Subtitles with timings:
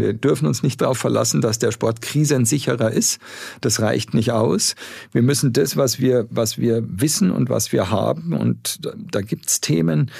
[0.00, 3.18] Wir dürfen uns nicht darauf verlassen, dass der Sport krisensicherer ist.
[3.60, 4.74] Das reicht nicht aus.
[5.12, 9.20] Wir müssen das, was wir, was wir wissen und was wir haben, und da, da
[9.20, 10.10] gibt's Themen.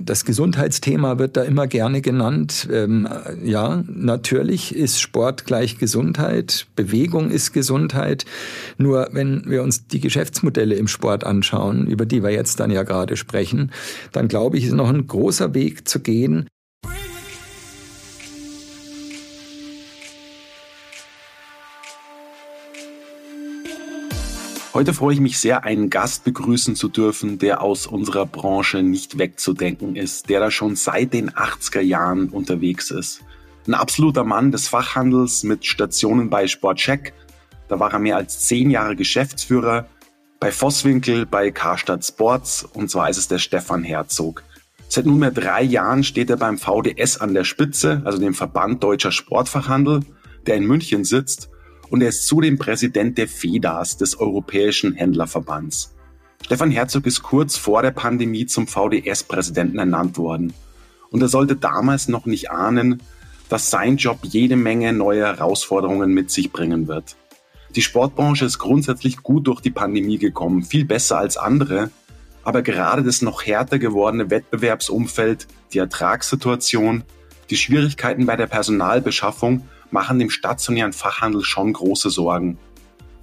[0.00, 2.68] Das Gesundheitsthema wird da immer gerne genannt.
[2.70, 3.08] Ähm,
[3.42, 6.66] ja, natürlich ist Sport gleich Gesundheit.
[6.76, 8.24] Bewegung ist Gesundheit.
[8.78, 12.82] Nur wenn wir uns die Geschäftsmodelle im Sport anschauen, über die wir jetzt dann ja
[12.82, 13.72] gerade sprechen,
[14.12, 16.46] dann glaube ich, ist noch ein großer Weg zu gehen,
[24.74, 29.18] Heute freue ich mich sehr, einen Gast begrüßen zu dürfen, der aus unserer Branche nicht
[29.18, 33.20] wegzudenken ist, der da schon seit den 80er Jahren unterwegs ist.
[33.66, 37.12] Ein absoluter Mann des Fachhandels mit Stationen bei Sportcheck.
[37.68, 39.88] Da war er mehr als zehn Jahre Geschäftsführer.
[40.40, 44.42] Bei Vosswinkel, bei Karstadt Sports und zwar ist es der Stefan Herzog.
[44.88, 49.12] Seit nunmehr drei Jahren steht er beim VDS an der Spitze, also dem Verband Deutscher
[49.12, 50.00] Sportfachhandel,
[50.46, 51.51] der in München sitzt
[51.92, 55.94] und er ist zudem Präsident der FEDAS, des Europäischen Händlerverbands.
[56.42, 60.54] Stefan Herzog ist kurz vor der Pandemie zum VDS-Präsidenten ernannt worden.
[61.10, 63.02] Und er sollte damals noch nicht ahnen,
[63.50, 67.14] dass sein Job jede Menge neue Herausforderungen mit sich bringen wird.
[67.76, 71.90] Die Sportbranche ist grundsätzlich gut durch die Pandemie gekommen, viel besser als andere,
[72.42, 77.04] aber gerade das noch härter gewordene Wettbewerbsumfeld, die Ertragssituation,
[77.50, 82.58] die Schwierigkeiten bei der Personalbeschaffung machen dem stationären Fachhandel schon große Sorgen.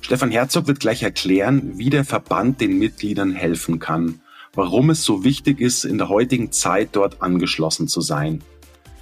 [0.01, 4.21] Stefan Herzog wird gleich erklären, wie der Verband den Mitgliedern helfen kann,
[4.53, 8.41] warum es so wichtig ist, in der heutigen Zeit dort angeschlossen zu sein.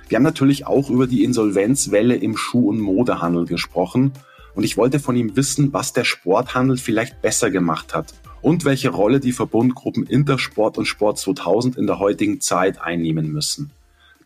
[0.10, 4.14] Wir haben natürlich auch über die Insolvenzwelle im Schuh- und Modehandel gesprochen
[4.56, 8.90] und ich wollte von ihm wissen, was der Sporthandel vielleicht besser gemacht hat und welche
[8.90, 13.72] Rolle die Verbundgruppen Intersport und Sport 2000 in der heutigen Zeit einnehmen müssen.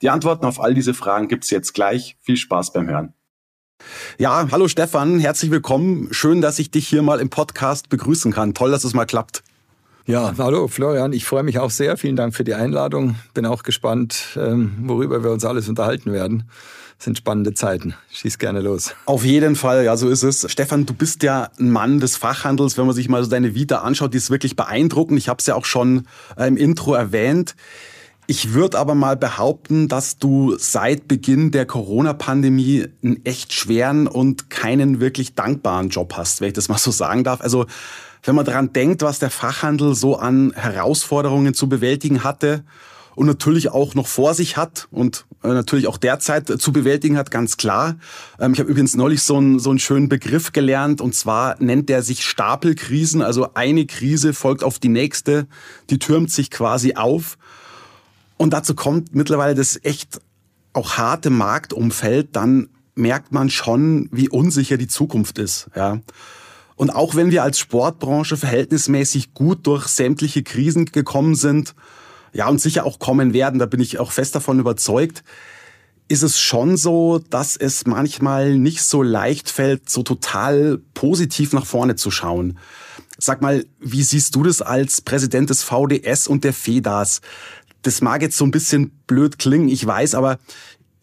[0.01, 2.17] Die Antworten auf all diese Fragen gibt's jetzt gleich.
[2.21, 3.13] Viel Spaß beim Hören.
[4.17, 6.09] Ja, hallo Stefan, herzlich willkommen.
[6.11, 8.53] Schön, dass ich dich hier mal im Podcast begrüßen kann.
[8.53, 9.43] Toll, dass es mal klappt.
[10.07, 11.95] Ja, hallo Florian, ich freue mich auch sehr.
[11.95, 13.15] Vielen Dank für die Einladung.
[13.33, 16.43] Bin auch gespannt, ähm, worüber wir uns alles unterhalten werden.
[16.97, 17.95] Das sind spannende Zeiten.
[18.11, 18.93] Schieß gerne los.
[19.05, 20.45] Auf jeden Fall, ja, so ist es.
[20.51, 22.77] Stefan, du bist ja ein Mann des Fachhandels.
[22.77, 25.17] Wenn man sich mal so deine Vita anschaut, die ist wirklich beeindruckend.
[25.17, 26.05] Ich habe es ja auch schon
[26.37, 27.55] äh, im Intro erwähnt.
[28.31, 34.49] Ich würde aber mal behaupten, dass du seit Beginn der Corona-Pandemie einen echt schweren und
[34.49, 37.41] keinen wirklich dankbaren Job hast, wenn ich das mal so sagen darf.
[37.41, 37.65] Also
[38.23, 42.63] wenn man daran denkt, was der Fachhandel so an Herausforderungen zu bewältigen hatte
[43.15, 47.31] und natürlich auch noch vor sich hat und äh, natürlich auch derzeit zu bewältigen hat,
[47.31, 47.97] ganz klar.
[48.39, 51.89] Ähm, ich habe übrigens neulich so einen, so einen schönen Begriff gelernt und zwar nennt
[51.89, 53.21] der sich Stapelkrisen.
[53.21, 55.47] Also eine Krise folgt auf die nächste,
[55.89, 57.37] die türmt sich quasi auf.
[58.41, 60.19] Und dazu kommt mittlerweile das echt
[60.73, 65.69] auch harte Marktumfeld, dann merkt man schon, wie unsicher die Zukunft ist.
[65.75, 65.99] Ja.
[66.75, 71.75] Und auch wenn wir als Sportbranche verhältnismäßig gut durch sämtliche Krisen gekommen sind,
[72.33, 75.23] ja, und sicher auch kommen werden, da bin ich auch fest davon überzeugt,
[76.07, 81.67] ist es schon so, dass es manchmal nicht so leicht fällt, so total positiv nach
[81.67, 82.57] vorne zu schauen.
[83.19, 87.21] Sag mal, wie siehst du das als Präsident des VDS und der FEDAS?
[87.81, 90.39] Das mag jetzt so ein bisschen blöd klingen, ich weiß, aber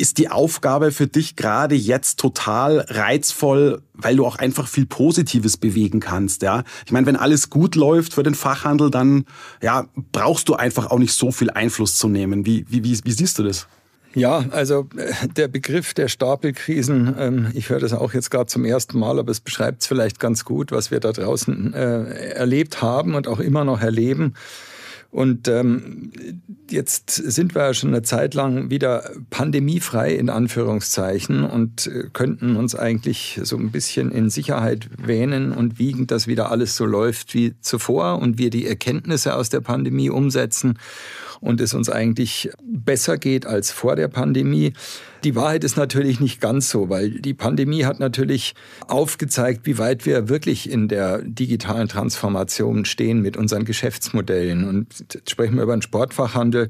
[0.01, 5.57] ist die Aufgabe für dich gerade jetzt total reizvoll, weil du auch einfach viel Positives
[5.57, 6.63] bewegen kannst, ja?
[6.87, 9.25] Ich meine, wenn alles gut läuft für den Fachhandel, dann
[9.61, 12.47] ja, brauchst du einfach auch nicht so viel Einfluss zu nehmen.
[12.47, 13.67] Wie wie wie, wie siehst du das?
[14.15, 18.65] Ja, also äh, der Begriff der Stapelkrisen, ähm, ich höre das auch jetzt gerade zum
[18.65, 22.81] ersten Mal, aber es beschreibt es vielleicht ganz gut, was wir da draußen äh, erlebt
[22.83, 24.35] haben und auch immer noch erleben.
[25.11, 26.13] Und ähm,
[26.71, 32.57] jetzt sind wir ja schon eine Zeit lang wieder pandemiefrei in Anführungszeichen und äh, könnten
[32.57, 37.33] uns eigentlich so ein bisschen in Sicherheit wähnen und wiegen, dass wieder alles so läuft
[37.33, 40.79] wie zuvor und wir die Erkenntnisse aus der Pandemie umsetzen
[41.41, 44.75] und es uns eigentlich besser geht als vor der Pandemie.
[45.25, 48.55] Die Wahrheit ist natürlich nicht ganz so, weil die Pandemie hat natürlich
[48.87, 54.69] aufgezeigt, wie weit wir wirklich in der digitalen Transformation stehen mit unseren Geschäftsmodellen.
[54.69, 56.69] Und jetzt sprechen wir über den Sportfachhandel.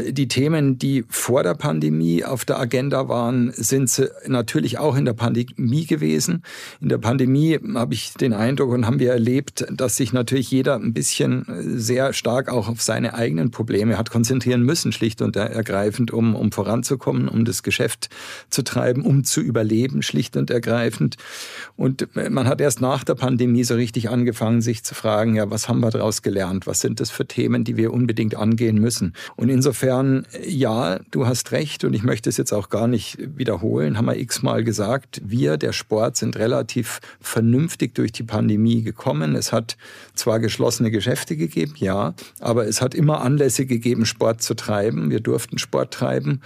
[0.00, 5.12] Die Themen, die vor der Pandemie auf der Agenda waren, sind natürlich auch in der
[5.12, 6.42] Pandemie gewesen.
[6.80, 10.74] In der Pandemie habe ich den Eindruck und haben wir erlebt, dass sich natürlich jeder
[10.74, 11.44] ein bisschen
[11.78, 16.50] sehr stark auch auf seine eigenen Probleme hat konzentrieren müssen, schlicht und ergreifend, um, um
[16.50, 18.08] voranzukommen, um das Geschäft Geschäft
[18.48, 21.16] zu treiben, um zu überleben, schlicht und ergreifend.
[21.76, 25.68] Und man hat erst nach der Pandemie so richtig angefangen, sich zu fragen, ja, was
[25.68, 26.66] haben wir daraus gelernt?
[26.66, 29.12] Was sind das für Themen, die wir unbedingt angehen müssen?
[29.36, 33.98] Und insofern, ja, du hast recht und ich möchte es jetzt auch gar nicht wiederholen,
[33.98, 39.34] haben wir x-mal gesagt, wir, der Sport, sind relativ vernünftig durch die Pandemie gekommen.
[39.34, 39.76] Es hat
[40.14, 45.10] zwar geschlossene Geschäfte gegeben, ja, aber es hat immer Anlässe gegeben, Sport zu treiben.
[45.10, 46.40] Wir durften Sport treiben.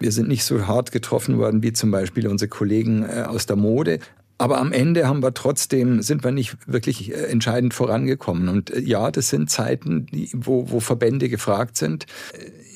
[0.00, 3.56] Wir sind nicht so hart getroffen worden wie zum Beispiel unsere Kollegen äh, aus der
[3.56, 3.98] Mode.
[4.36, 8.48] Aber am Ende haben wir trotzdem, sind wir nicht wirklich äh, entscheidend vorangekommen.
[8.48, 12.06] Und äh, ja, das sind Zeiten, wo, wo Verbände gefragt sind.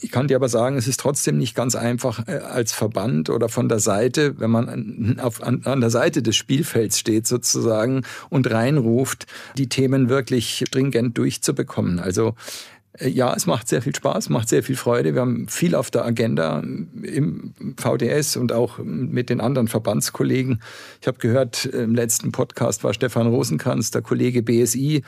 [0.00, 3.68] Ich kann dir aber sagen, es ist trotzdem nicht ganz einfach als Verband oder von
[3.68, 9.26] der Seite, wenn man auf, an, an der Seite des Spielfelds steht sozusagen und reinruft,
[9.56, 11.98] die Themen wirklich stringent durchzubekommen.
[11.98, 15.14] Also äh, ja, es macht sehr viel Spaß, macht sehr viel Freude.
[15.14, 20.60] Wir haben viel auf der Agenda im VDS und auch mit den anderen Verbandskollegen.
[21.00, 25.04] Ich habe gehört, im letzten Podcast war Stefan Rosenkranz, der Kollege BSI.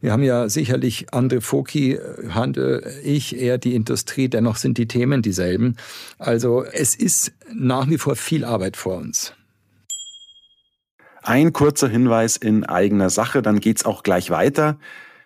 [0.00, 1.98] Wir haben ja sicherlich andere Foki,
[2.28, 4.28] Handel, ich, eher die Industrie.
[4.28, 5.76] Dennoch sind die Themen dieselben.
[6.18, 9.34] Also es ist nach wie vor viel Arbeit vor uns.
[11.22, 14.78] Ein kurzer Hinweis in eigener Sache, dann geht's auch gleich weiter.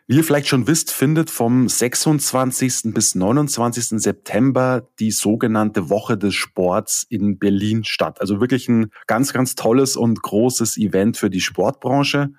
[0.08, 2.94] Wie ihr vielleicht schon wisst, findet vom 26.
[2.94, 4.00] bis 29.
[4.00, 8.20] September die sogenannte Woche des Sports in Berlin statt.
[8.20, 12.31] Also wirklich ein ganz, ganz tolles und großes Event für die Sportbranche.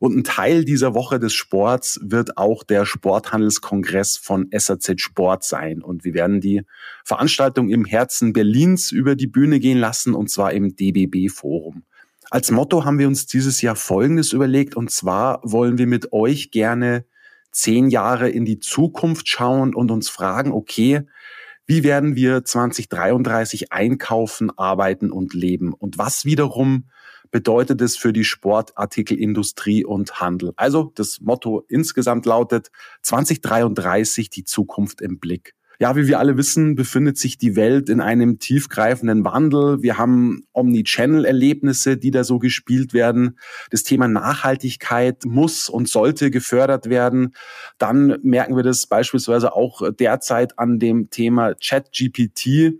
[0.00, 5.80] Und ein Teil dieser Woche des Sports wird auch der Sporthandelskongress von SAZ Sport sein.
[5.80, 6.62] Und wir werden die
[7.04, 11.84] Veranstaltung im Herzen Berlins über die Bühne gehen lassen, und zwar im DBB Forum.
[12.30, 16.50] Als Motto haben wir uns dieses Jahr Folgendes überlegt, und zwar wollen wir mit euch
[16.50, 17.04] gerne
[17.52, 21.02] zehn Jahre in die Zukunft schauen und uns fragen, okay,
[21.66, 25.72] wie werden wir 2033 einkaufen, arbeiten und leben?
[25.72, 26.88] Und was wiederum
[27.30, 30.52] bedeutet es für die Sportartikelindustrie und Handel?
[30.56, 32.70] Also das Motto insgesamt lautet
[33.02, 35.54] 2033 die Zukunft im Blick.
[35.82, 39.82] Ja, wie wir alle wissen, befindet sich die Welt in einem tiefgreifenden Wandel.
[39.82, 43.36] Wir haben Omnichannel-Erlebnisse, die da so gespielt werden.
[43.72, 47.34] Das Thema Nachhaltigkeit muss und sollte gefördert werden.
[47.78, 52.74] Dann merken wir das beispielsweise auch derzeit an dem Thema ChatGPT.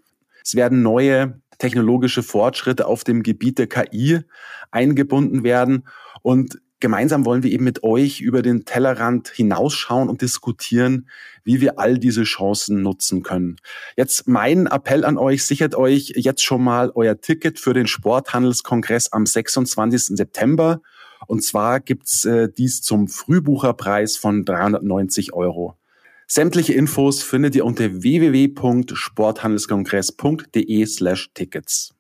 [0.45, 4.21] Es werden neue technologische Fortschritte auf dem Gebiet der KI
[4.71, 5.89] eingebunden werden.
[6.23, 11.09] Und gemeinsam wollen wir eben mit euch über den Tellerrand hinausschauen und diskutieren,
[11.45, 13.57] wie wir all diese Chancen nutzen können.
[13.97, 19.11] Jetzt mein Appell an euch, sichert euch jetzt schon mal euer Ticket für den Sporthandelskongress
[19.13, 20.19] am 26.
[20.19, 20.83] September.
[21.27, 25.79] Und zwar gibt's äh, dies zum Frühbucherpreis von 390 Euro.
[26.27, 31.95] Sämtliche Infos findet ihr unter www.sporthandelskongress.de slash Tickets.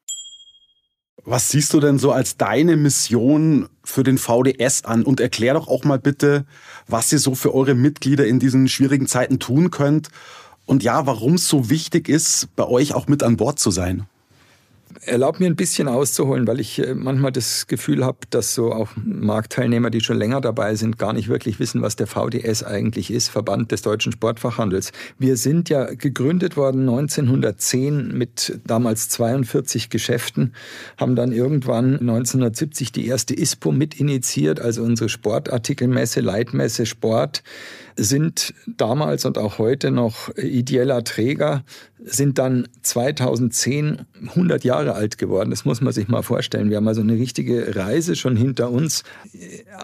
[1.24, 5.04] Was siehst du denn so als deine Mission für den VDS an?
[5.04, 6.44] Und erklär doch auch mal bitte,
[6.88, 10.08] was ihr so für eure Mitglieder in diesen schwierigen Zeiten tun könnt.
[10.66, 14.06] Und ja, warum es so wichtig ist, bei euch auch mit an Bord zu sein.
[15.04, 18.90] Erlaub mir ein bisschen auszuholen, weil ich äh, manchmal das Gefühl habe, dass so auch
[18.94, 23.28] Marktteilnehmer, die schon länger dabei sind, gar nicht wirklich wissen, was der VDS eigentlich ist,
[23.28, 24.92] Verband des deutschen Sportfachhandels.
[25.18, 30.54] Wir sind ja gegründet worden 1910 mit damals 42 Geschäften,
[30.96, 37.42] haben dann irgendwann 1970 die erste ISPO mit initiiert, also unsere Sportartikelmesse, Leitmesse Sport
[37.96, 41.64] sind damals und auch heute noch ideeller Träger,
[42.04, 45.50] sind dann 2010 100 Jahre alt geworden.
[45.50, 46.70] Das muss man sich mal vorstellen.
[46.70, 49.04] Wir haben also eine richtige Reise schon hinter uns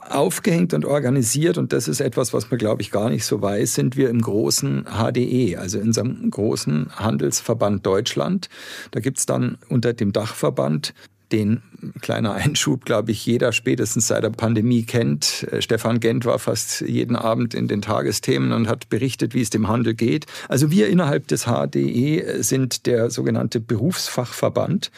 [0.08, 1.58] aufgehängt und organisiert.
[1.58, 4.20] Und das ist etwas, was man, glaube ich, gar nicht so weiß, sind wir im
[4.20, 8.48] großen HDE, also in unserem großen Handelsverband Deutschland.
[8.90, 10.94] Da gibt es dann unter dem Dachverband
[11.32, 11.62] den
[12.00, 15.46] kleiner Einschub, glaube ich, jeder spätestens seit der Pandemie kennt.
[15.50, 19.50] Äh, Stefan Gent war fast jeden Abend in den Tagesthemen und hat berichtet, wie es
[19.50, 20.26] dem Handel geht.
[20.48, 24.90] Also wir innerhalb des HDE sind der sogenannte Berufsfachverband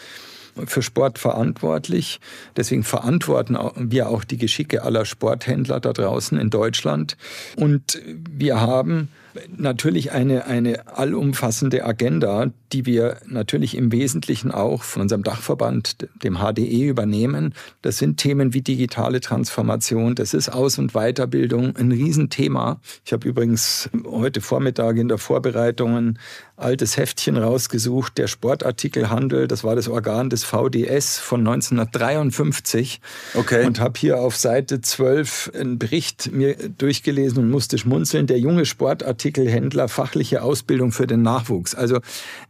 [0.66, 2.20] für Sport verantwortlich.
[2.56, 7.16] Deswegen verantworten wir auch die Geschicke aller Sporthändler da draußen in Deutschland.
[7.56, 9.08] Und wir haben
[9.56, 16.38] Natürlich eine, eine allumfassende Agenda, die wir natürlich im Wesentlichen auch von unserem Dachverband, dem
[16.38, 17.54] HDE, übernehmen.
[17.82, 22.80] Das sind Themen wie digitale Transformation, das ist Aus- und Weiterbildung, ein Riesenthema.
[23.04, 26.18] Ich habe übrigens heute Vormittag in der Vorbereitung
[26.60, 33.00] altes Heftchen rausgesucht, der Sportartikelhandel, das war das Organ des VDS von 1953.
[33.34, 33.66] Okay.
[33.66, 38.26] Und habe hier auf Seite 12 einen Bericht mir durchgelesen und musste schmunzeln.
[38.26, 41.74] Der junge Sportartikelhändler, fachliche Ausbildung für den Nachwuchs.
[41.74, 42.00] Also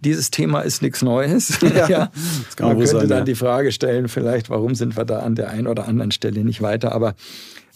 [0.00, 1.58] dieses Thema ist nichts Neues.
[1.70, 2.10] Ja, ja.
[2.58, 3.24] Man könnte sein, dann ja.
[3.24, 6.62] die Frage stellen, vielleicht, warum sind wir da an der einen oder anderen Stelle nicht
[6.62, 6.92] weiter.
[6.92, 7.14] Aber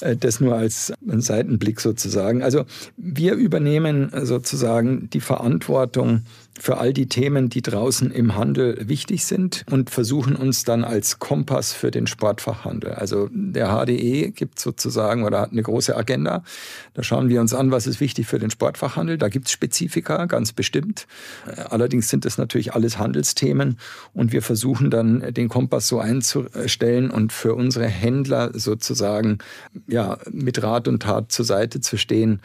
[0.01, 2.43] das nur als Seitenblick sozusagen.
[2.43, 2.65] Also
[2.97, 6.23] wir übernehmen sozusagen die Verantwortung
[6.59, 11.19] für all die Themen, die draußen im Handel wichtig sind und versuchen uns dann als
[11.19, 12.93] Kompass für den Sportfachhandel.
[12.93, 16.45] Also der HDE gibt sozusagen oder hat eine große Agenda.
[16.95, 19.19] Da schauen wir uns an, was ist wichtig für den Sportfachhandel.
[19.19, 21.07] Da gibt es Spezifika, ganz bestimmt.
[21.71, 23.79] Allerdings sind das natürlich alles Handelsthemen
[24.13, 29.39] und wir versuchen dann den Kompass so einzustellen und für unsere Händler sozusagen
[29.87, 32.41] ja, mit Rat und Tat zur Seite zu stehen.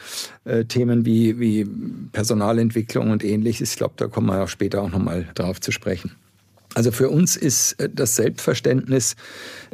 [0.46, 1.66] Äh, Themen wie, wie
[2.12, 3.72] Personalentwicklung und ähnliches.
[3.72, 6.12] Ich glaube, da kommen wir auch später auch nochmal drauf zu sprechen.
[6.76, 9.16] Also für uns ist äh, das Selbstverständnis,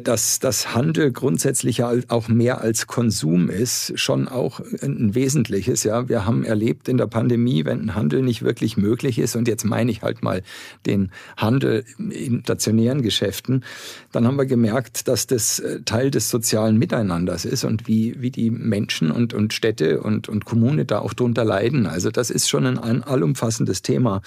[0.02, 5.84] dass das Handel grundsätzlich auch mehr als Konsum ist, schon auch ein wesentliches.
[5.84, 9.48] Ja, wir haben erlebt in der Pandemie, wenn ein Handel nicht wirklich möglich ist, und
[9.48, 10.42] jetzt meine ich halt mal
[10.86, 13.64] den Handel in stationären Geschäften,
[14.12, 18.32] dann haben wir gemerkt, dass das äh, Teil des sozialen Miteinanders ist und wie, wie
[18.32, 21.86] die Menschen und, und Städte und, und Kommune da auch drunter leiden.
[21.86, 24.22] Also das ist schon ein, ein allumfassendes Thema,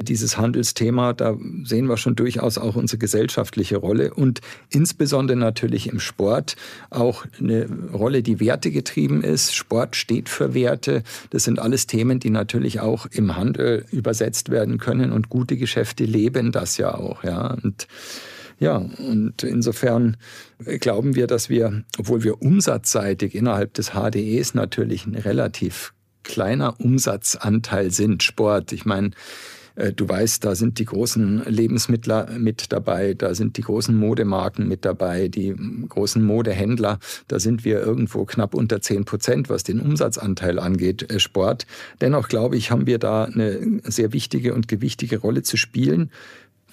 [0.00, 1.12] dieses Handelsthema.
[1.12, 4.40] Da sehen wir schon durchaus auch unsere gesellschaftliche Rolle und
[4.70, 5.03] insbesondere
[5.36, 6.56] natürlich im Sport
[6.90, 9.54] auch eine Rolle, die wertegetrieben ist.
[9.54, 11.02] Sport steht für Werte.
[11.30, 16.04] Das sind alles Themen, die natürlich auch im Handel übersetzt werden können und gute Geschäfte
[16.04, 17.24] leben das ja auch.
[17.24, 17.56] Ja.
[17.62, 17.86] Und
[18.60, 20.16] ja, und insofern
[20.80, 25.92] glauben wir, dass wir, obwohl wir umsatzseitig innerhalb des HDEs natürlich ein relativ
[26.22, 28.72] kleiner Umsatzanteil sind, Sport.
[28.72, 29.10] Ich meine,
[29.76, 34.84] du weißt, da sind die großen Lebensmittler mit dabei, da sind die großen Modemarken mit
[34.84, 35.54] dabei, die
[35.88, 36.98] großen Modehändler.
[37.28, 41.66] Da sind wir irgendwo knapp unter 10 Prozent, was den Umsatzanteil angeht, äh, Sport.
[42.00, 46.10] Dennoch glaube ich, haben wir da eine sehr wichtige und gewichtige Rolle zu spielen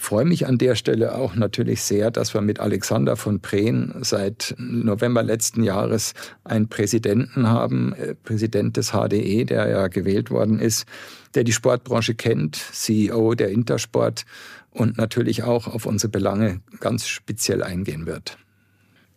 [0.02, 4.56] freue mich an der Stelle auch natürlich sehr, dass wir mit Alexander von Prehn seit
[4.58, 10.86] November letzten Jahres einen Präsidenten haben, äh, Präsident des HDE, der ja gewählt worden ist,
[11.36, 14.26] der die Sportbranche kennt, CEO der Intersport
[14.72, 18.38] und natürlich auch auf unsere Belange ganz speziell eingehen wird.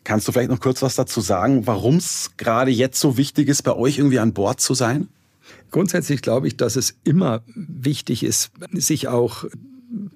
[0.04, 3.62] Kannst du vielleicht noch kurz was dazu sagen, warum es gerade jetzt so wichtig ist,
[3.62, 5.08] bei euch irgendwie an Bord zu sein?
[5.70, 9.46] Grundsätzlich glaube ich, dass es immer wichtig ist, sich auch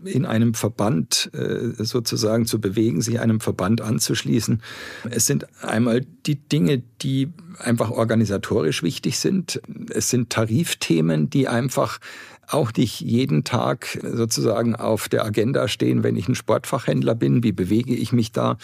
[0.04, 4.62] in einem Verband äh, sozusagen zu bewegen, sich einem Verband anzuschließen.
[5.10, 9.60] Es sind einmal die Dinge, die einfach organisatorisch wichtig sind.
[9.90, 11.98] Es sind Tarifthemen, die einfach
[12.48, 17.42] auch nicht jeden Tag sozusagen auf der Agenda stehen, wenn ich ein Sportfachhändler bin.
[17.42, 18.56] Wie bewege ich mich da?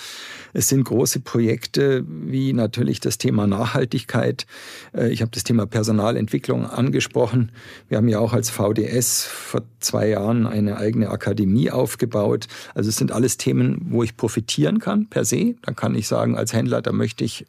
[0.52, 4.46] Es sind große Projekte wie natürlich das Thema Nachhaltigkeit.
[4.94, 7.52] Äh, ich habe das Thema Personalentwicklung angesprochen.
[7.88, 12.46] Wir haben ja auch als VDS vor zwei Jahren eine eigene Akademie aufgebaut.
[12.74, 15.56] Also es sind alles Themen, wo ich profitieren kann per se.
[15.62, 17.46] Da kann ich sagen, als Händler, da möchte ich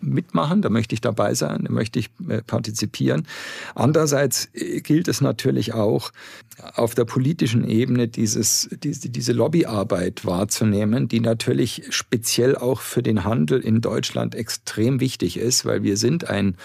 [0.00, 3.26] mitmachen, da möchte ich dabei sein, da möchte ich äh, partizipieren.
[3.74, 6.12] Andererseits äh, gilt es natürlich auch
[6.74, 13.24] auf der politischen Ebene dieses, diese, diese Lobbyarbeit wahrzunehmen, die natürlich speziell auch für den
[13.24, 16.56] Handel in Deutschland extrem wichtig ist, weil wir sind ein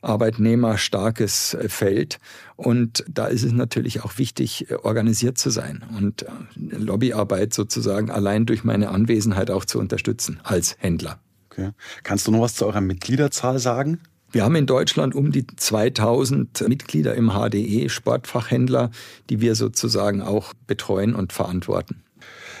[0.00, 2.18] arbeitnehmerstarkes Feld.
[2.56, 6.24] Und da ist es natürlich auch wichtig, organisiert zu sein und
[6.54, 11.20] Lobbyarbeit sozusagen allein durch meine Anwesenheit auch zu unterstützen als Händler.
[11.50, 11.70] Okay.
[12.02, 14.00] Kannst du noch was zu eurer Mitgliederzahl sagen?
[14.30, 18.90] Wir haben in Deutschland um die 2000 Mitglieder im HDE, Sportfachhändler,
[19.30, 22.02] die wir sozusagen auch betreuen und verantworten.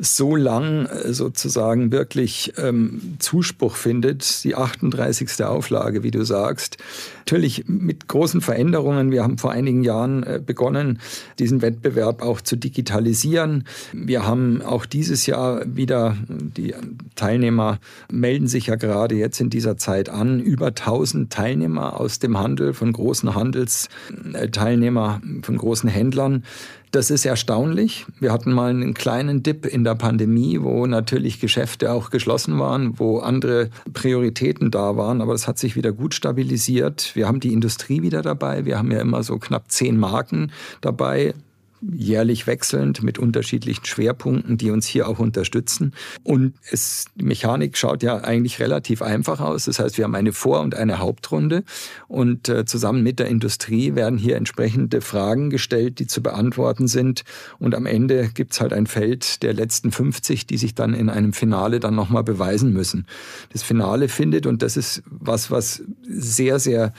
[0.00, 4.44] so lang äh, sozusagen wirklich ähm, Zuspruch findet.
[4.44, 5.44] Die 38.
[5.44, 6.78] Auflage, wie du sagst.
[7.20, 9.10] Natürlich mit großen Veränderungen.
[9.10, 11.00] Wir haben vor einigen Jahren äh, begonnen,
[11.38, 13.64] diesen Wettbewerb auch zu digitalisieren.
[13.92, 16.74] Wir haben auch dieses Jahr wieder, die
[17.14, 17.78] Teilnehmer
[18.10, 22.72] melden sich ja gerade jetzt in dieser Zeit an, über 1000 Teilnehmer aus dem Handel,
[22.72, 26.44] von großen Handelsteilnehmer, von großen Händlern.
[26.92, 28.04] Das ist erstaunlich.
[28.18, 32.98] Wir hatten mal einen kleinen Dip in der Pandemie, wo natürlich Geschäfte auch geschlossen waren,
[32.98, 37.12] wo andere Prioritäten da waren, aber das hat sich wieder gut stabilisiert.
[37.14, 38.64] Wir haben die Industrie wieder dabei.
[38.64, 41.34] Wir haben ja immer so knapp zehn Marken dabei
[41.82, 45.92] jährlich wechselnd mit unterschiedlichen Schwerpunkten, die uns hier auch unterstützen.
[46.22, 49.64] Und es, die Mechanik schaut ja eigentlich relativ einfach aus.
[49.64, 51.64] Das heißt, wir haben eine Vor- und eine Hauptrunde
[52.08, 57.24] und äh, zusammen mit der Industrie werden hier entsprechende Fragen gestellt, die zu beantworten sind.
[57.58, 61.32] Und am Ende gibt's halt ein Feld der letzten 50, die sich dann in einem
[61.32, 63.06] Finale dann nochmal beweisen müssen.
[63.52, 66.92] Das Finale findet, und das ist was, was sehr, sehr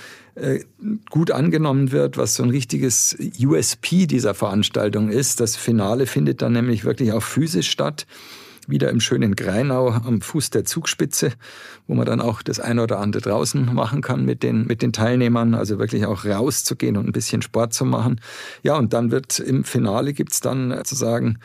[1.09, 5.39] gut angenommen wird, was so ein richtiges USP dieser Veranstaltung ist.
[5.39, 8.05] Das Finale findet dann nämlich wirklich auch physisch statt
[8.67, 11.33] wieder im schönen Greinau am Fuß der Zugspitze,
[11.91, 14.93] wo man dann auch das eine oder andere draußen machen kann mit den, mit den
[14.93, 18.21] Teilnehmern, also wirklich auch rauszugehen und ein bisschen Sport zu machen.
[18.63, 21.39] Ja, und dann wird im Finale gibt's dann sozusagen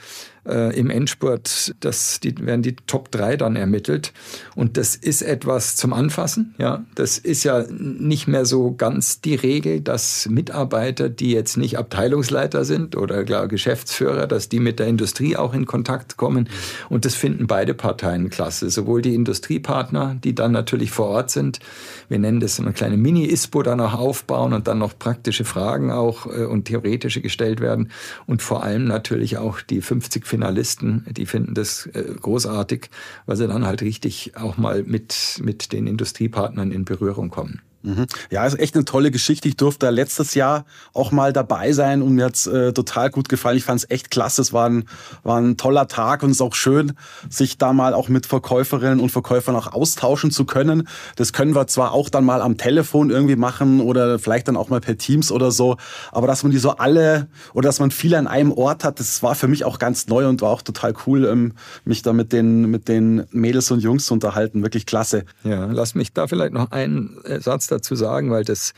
[0.46, 4.12] äh, im Endspurt, das, die, werden die Top 3 dann ermittelt.
[4.54, 6.54] Und das ist etwas zum Anfassen.
[6.58, 11.76] Ja, das ist ja nicht mehr so ganz die Regel, dass Mitarbeiter, die jetzt nicht
[11.78, 16.48] Abteilungsleiter sind oder klar Geschäftsführer, dass die mit der Industrie auch in Kontakt kommen.
[16.88, 18.70] Und das finden beide Parteien klasse.
[18.70, 21.60] Sowohl die Industriepartner, die dann natürlich vor Ort sind.
[22.08, 26.26] Wir nennen das eine kleine Mini-ISPO dann auch aufbauen und dann noch praktische Fragen auch
[26.26, 27.90] äh, und theoretische gestellt werden.
[28.26, 32.90] Und vor allem natürlich auch die 50 Finalisten, die finden das äh, großartig,
[33.26, 37.60] weil sie dann halt richtig auch mal mit, mit den Industriepartnern in Berührung kommen.
[37.86, 38.06] Mhm.
[38.30, 39.46] Ja, ist echt eine tolle Geschichte.
[39.48, 43.28] Ich durfte da letztes Jahr auch mal dabei sein und mir hat's äh, total gut
[43.28, 43.56] gefallen.
[43.56, 44.42] Ich fand es echt klasse.
[44.42, 44.86] Es war ein,
[45.22, 46.94] war ein toller Tag und es ist auch schön,
[47.30, 50.88] sich da mal auch mit Verkäuferinnen und Verkäufern auch austauschen zu können.
[51.14, 54.68] Das können wir zwar auch dann mal am Telefon irgendwie machen oder vielleicht dann auch
[54.68, 55.76] mal per Teams oder so,
[56.10, 59.22] aber dass man die so alle oder dass man viele an einem Ort hat, das
[59.22, 61.52] war für mich auch ganz neu und war auch total cool, ähm,
[61.84, 64.64] mich da mit den, mit den Mädels und Jungs zu unterhalten.
[64.64, 65.24] Wirklich klasse.
[65.44, 68.74] Ja, lass mich da vielleicht noch einen Satz dazu dazu sagen, weil das,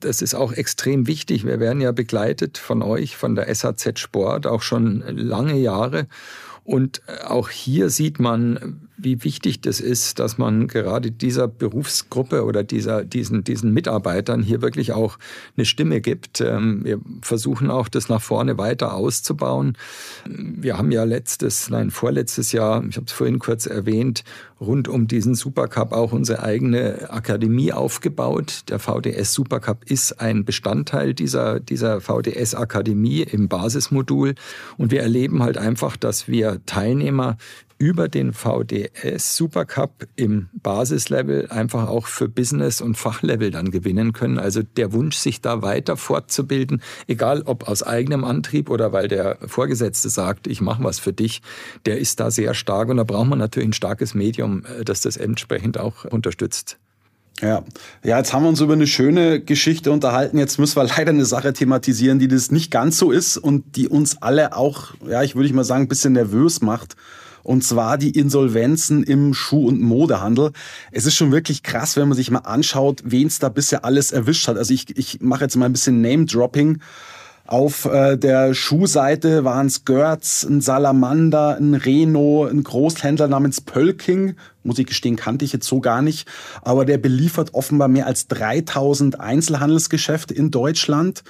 [0.00, 1.44] das ist auch extrem wichtig.
[1.44, 6.06] Wir werden ja begleitet von euch, von der SAZ Sport, auch schon lange Jahre.
[6.64, 12.62] Und auch hier sieht man, wie wichtig das ist, dass man gerade dieser Berufsgruppe oder
[12.62, 15.18] dieser, diesen, diesen Mitarbeitern hier wirklich auch
[15.56, 16.40] eine Stimme gibt.
[16.40, 19.76] Ähm, wir versuchen auch, das nach vorne weiter auszubauen.
[20.26, 24.24] Wir haben ja letztes, nein, vorletztes Jahr, ich habe es vorhin kurz erwähnt,
[24.60, 28.62] rund um diesen Supercup auch unsere eigene Akademie aufgebaut.
[28.68, 34.34] Der VDS Supercup ist ein Bestandteil dieser, dieser VDS Akademie im Basismodul.
[34.76, 37.38] Und wir erleben halt einfach, dass wir Teilnehmer
[37.80, 44.38] über den VDS Supercup im Basislevel einfach auch für Business- und Fachlevel dann gewinnen können.
[44.38, 49.38] Also der Wunsch, sich da weiter fortzubilden, egal ob aus eigenem Antrieb oder weil der
[49.46, 51.40] Vorgesetzte sagt, ich mache was für dich,
[51.86, 52.90] der ist da sehr stark.
[52.90, 56.76] Und da braucht man natürlich ein starkes Medium, äh, das das entsprechend auch unterstützt.
[57.40, 57.64] Ja.
[58.04, 60.36] ja, jetzt haben wir uns über eine schöne Geschichte unterhalten.
[60.36, 63.88] Jetzt müssen wir leider eine Sache thematisieren, die das nicht ganz so ist und die
[63.88, 66.94] uns alle auch, ja, ich würde mal sagen, ein bisschen nervös macht
[67.42, 70.52] und zwar die Insolvenzen im Schuh- und Modehandel.
[70.92, 74.12] Es ist schon wirklich krass, wenn man sich mal anschaut, wen es da bisher alles
[74.12, 74.56] erwischt hat.
[74.56, 76.80] Also ich, ich mache jetzt mal ein bisschen Name-Dropping.
[77.50, 84.36] Auf äh, der Schuhseite waren es Görz, ein Salamander, ein Reno, ein Großhändler namens Pölking.
[84.62, 86.28] Muss ich gestehen, kannte ich jetzt so gar nicht.
[86.62, 91.24] Aber der beliefert offenbar mehr als 3000 Einzelhandelsgeschäfte in Deutschland.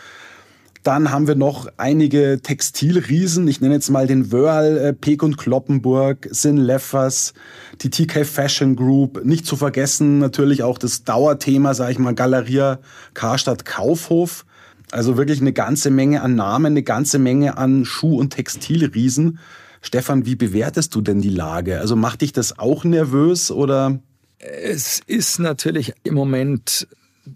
[0.82, 3.46] Dann haben wir noch einige Textilriesen.
[3.48, 7.34] Ich nenne jetzt mal den Wörl, äh, Peek und Kloppenburg, Sin Leffers,
[7.82, 9.22] die TK Fashion Group.
[9.24, 12.78] Nicht zu vergessen natürlich auch das Dauerthema, sage ich mal, Galeria
[13.12, 14.46] Karstadt Kaufhof.
[14.90, 19.38] Also wirklich eine ganze Menge an Namen, eine ganze Menge an Schuh- und Textilriesen.
[19.82, 21.78] Stefan, wie bewertest du denn die Lage?
[21.78, 23.98] Also macht dich das auch nervös oder?
[24.38, 26.88] Es ist natürlich im Moment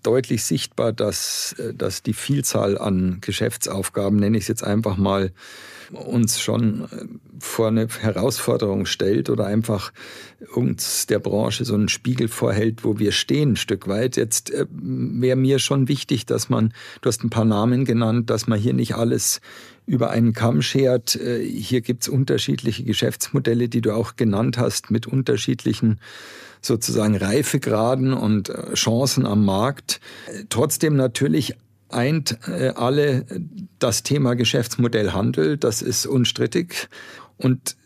[0.02, 5.32] deutlich sichtbar, dass, äh, dass die Vielzahl an Geschäftsaufgaben, nenne ich es jetzt einfach mal,
[5.92, 6.88] uns schon
[7.38, 9.92] vor eine Herausforderung stellt oder einfach
[10.54, 14.16] uns der Branche so einen Spiegel vorhält, wo wir stehen, ein Stück weit.
[14.16, 18.46] Jetzt äh, wäre mir schon wichtig, dass man, du hast ein paar Namen genannt, dass
[18.46, 19.40] man hier nicht alles
[19.86, 21.16] über einen Kamm schert.
[21.16, 25.98] Äh, hier gibt's unterschiedliche Geschäftsmodelle, die du auch genannt hast, mit unterschiedlichen
[26.64, 30.00] sozusagen Reifegraden und äh, Chancen am Markt.
[30.48, 31.54] Trotzdem natürlich
[31.90, 32.38] eint
[32.74, 33.24] alle
[33.78, 36.88] das Thema Geschäftsmodell Handel, das ist unstrittig.
[37.36, 37.76] Und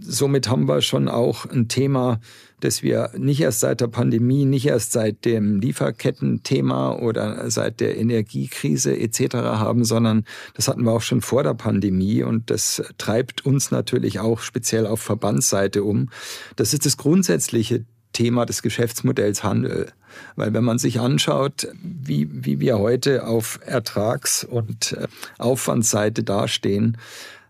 [0.00, 2.20] somit haben wir schon auch ein Thema,
[2.60, 7.96] das wir nicht erst seit der Pandemie, nicht erst seit dem Lieferkettenthema oder seit der
[7.96, 9.34] Energiekrise etc.
[9.34, 14.20] haben, sondern das hatten wir auch schon vor der Pandemie und das treibt uns natürlich
[14.20, 16.10] auch speziell auf Verbandsseite um.
[16.56, 19.92] Das ist das grundsätzliche Thema des Geschäftsmodells Handel.
[20.36, 25.06] Weil wenn man sich anschaut, wie, wie wir heute auf Ertrags- und äh,
[25.38, 26.98] Aufwandsseite dastehen,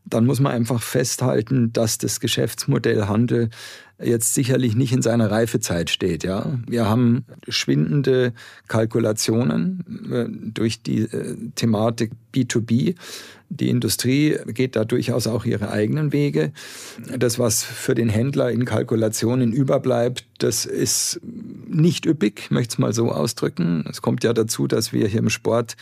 [0.04, 3.50] dann muss man einfach festhalten, dass das Geschäftsmodell Handel
[4.02, 6.24] jetzt sicherlich nicht in seiner Reifezeit steht.
[6.24, 8.32] Ja, wir haben schwindende
[8.68, 12.96] Kalkulationen äh, durch die äh, Thematik B2B.
[13.54, 16.52] Die Industrie geht da durchaus auch ihre eigenen Wege.
[17.18, 21.20] Das, was für den Händler in Kalkulationen überbleibt, das ist
[21.68, 23.84] nicht üppig, möchte es mal so ausdrücken.
[23.90, 25.76] Es kommt ja dazu, dass wir hier im Sport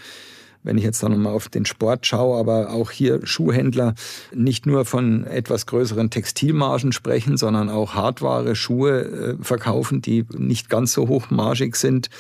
[0.63, 3.95] wenn ich jetzt da nochmal auf den Sport schaue, aber auch hier Schuhhändler
[4.35, 9.01] nicht nur von etwas größeren Textilmargen sprechen, sondern auch Hardware, Schuhe
[9.41, 12.11] äh, verkaufen, die nicht ganz so hochmargig sind.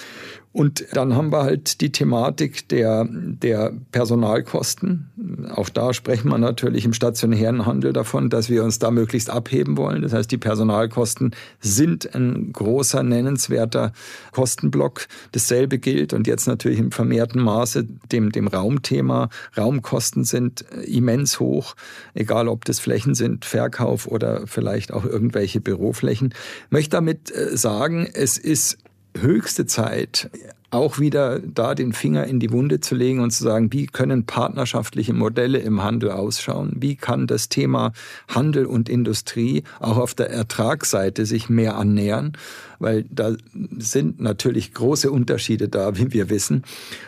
[0.52, 5.48] Und dann haben wir halt die Thematik der, der Personalkosten.
[5.54, 9.76] Auch da sprechen wir natürlich im stationären Handel davon, dass wir uns da möglichst abheben
[9.76, 10.02] wollen.
[10.02, 13.92] Das heißt, die Personalkosten sind ein großer, nennenswerter
[14.32, 15.06] Kostenblock.
[15.30, 19.28] Dasselbe gilt und jetzt natürlich im vermehrten Maße dem, dem Raumthema.
[19.56, 21.76] Raumkosten sind immens hoch,
[22.14, 26.34] egal ob das Flächen sind, Verkauf oder vielleicht auch irgendwelche Büroflächen.
[26.66, 28.78] Ich möchte damit äh, sagen, es ist
[29.18, 30.30] höchste Zeit,
[30.70, 34.24] auch wieder da den Finger in die Wunde zu legen und zu sagen, wie können
[34.24, 36.76] partnerschaftliche Modelle im Handel ausschauen?
[36.78, 37.92] Wie kann das Thema
[38.28, 42.34] Handel und Industrie auch auf der Ertragsseite sich mehr annähern?
[42.78, 43.34] Weil da
[43.78, 46.62] sind natürlich große Unterschiede da, wie wir wissen.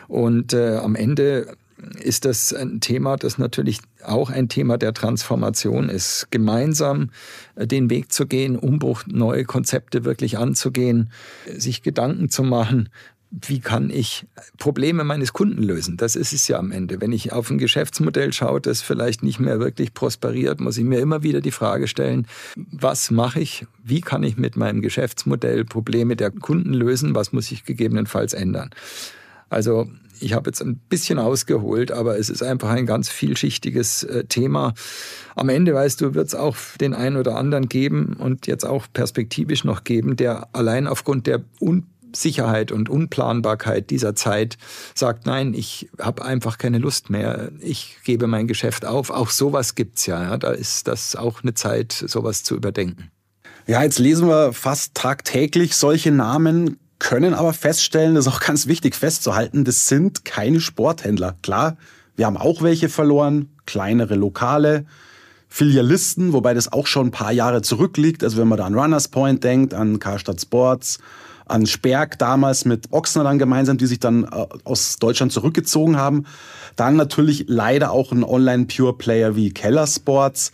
[0.07, 1.55] Und äh, am Ende
[1.99, 6.27] ist das ein Thema, das natürlich auch ein Thema der Transformation ist.
[6.31, 7.09] Gemeinsam
[7.55, 11.11] äh, den Weg zu gehen, Umbruch, neue Konzepte wirklich anzugehen,
[11.55, 12.89] sich Gedanken zu machen,
[13.41, 14.27] wie kann ich
[14.59, 15.97] Probleme meines Kunden lösen?
[15.97, 17.01] Das ist es ja am Ende.
[17.01, 20.99] Wenn ich auf ein Geschäftsmodell schaue, das vielleicht nicht mehr wirklich prosperiert, muss ich mir
[20.99, 23.65] immer wieder die Frage stellen, was mache ich?
[23.83, 27.15] Wie kann ich mit meinem Geschäftsmodell Probleme der Kunden lösen?
[27.15, 28.69] Was muss ich gegebenenfalls ändern?
[29.49, 29.89] Also
[30.19, 34.73] ich habe jetzt ein bisschen ausgeholt, aber es ist einfach ein ganz vielschichtiges äh, Thema.
[35.35, 38.87] Am Ende, weißt du, wird es auch den einen oder anderen geben und jetzt auch
[38.91, 44.57] perspektivisch noch geben, der allein aufgrund der Unsicherheit und Unplanbarkeit dieser Zeit
[44.93, 49.09] sagt, nein, ich habe einfach keine Lust mehr, ich gebe mein Geschäft auf.
[49.09, 50.37] Auch sowas gibt's ja, ja.
[50.37, 53.11] Da ist das auch eine Zeit, sowas zu überdenken.
[53.65, 58.65] Ja, jetzt lesen wir fast tagtäglich solche Namen können aber feststellen, das ist auch ganz
[58.65, 61.35] wichtig festzuhalten, das sind keine Sporthändler.
[61.41, 61.75] Klar,
[62.15, 64.85] wir haben auch welche verloren, kleinere Lokale,
[65.49, 68.23] Filialisten, wobei das auch schon ein paar Jahre zurückliegt.
[68.23, 70.99] Also wenn man da an Runners Point denkt, an Karstadt Sports,
[71.45, 76.25] an Sperg damals mit Ochsner dann gemeinsam, die sich dann äh, aus Deutschland zurückgezogen haben.
[76.77, 80.51] Dann natürlich leider auch ein Online-Pure-Player wie Keller Sports.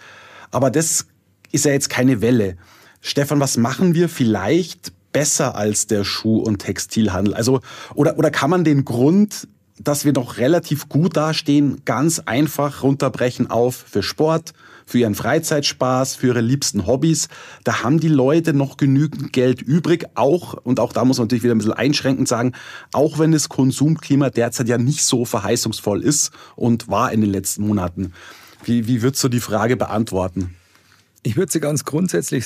[0.49, 1.05] Aber das
[1.51, 2.57] ist ja jetzt keine Welle.
[3.01, 7.34] Stefan, was machen wir vielleicht besser als der Schuh- und Textilhandel?
[7.34, 7.62] Also,
[7.95, 9.48] oder, oder kann man den Grund,
[9.82, 14.54] dass wir doch relativ gut dastehen, ganz einfach runterbrechen auf für Sport,
[14.86, 17.30] für ihren Freizeitspaß, für ihre liebsten Hobbys.
[17.63, 21.43] Da haben die Leute noch genügend Geld übrig, auch, und auch da muss man natürlich
[21.43, 22.54] wieder ein bisschen einschränkend sagen,
[22.91, 27.67] auch wenn das Konsumklima derzeit ja nicht so verheißungsvoll ist und war in den letzten
[27.67, 28.13] Monaten.
[28.63, 30.56] Wie, wie würdest du die Frage beantworten?
[31.21, 32.45] Ich würde sie ganz grundsätzlich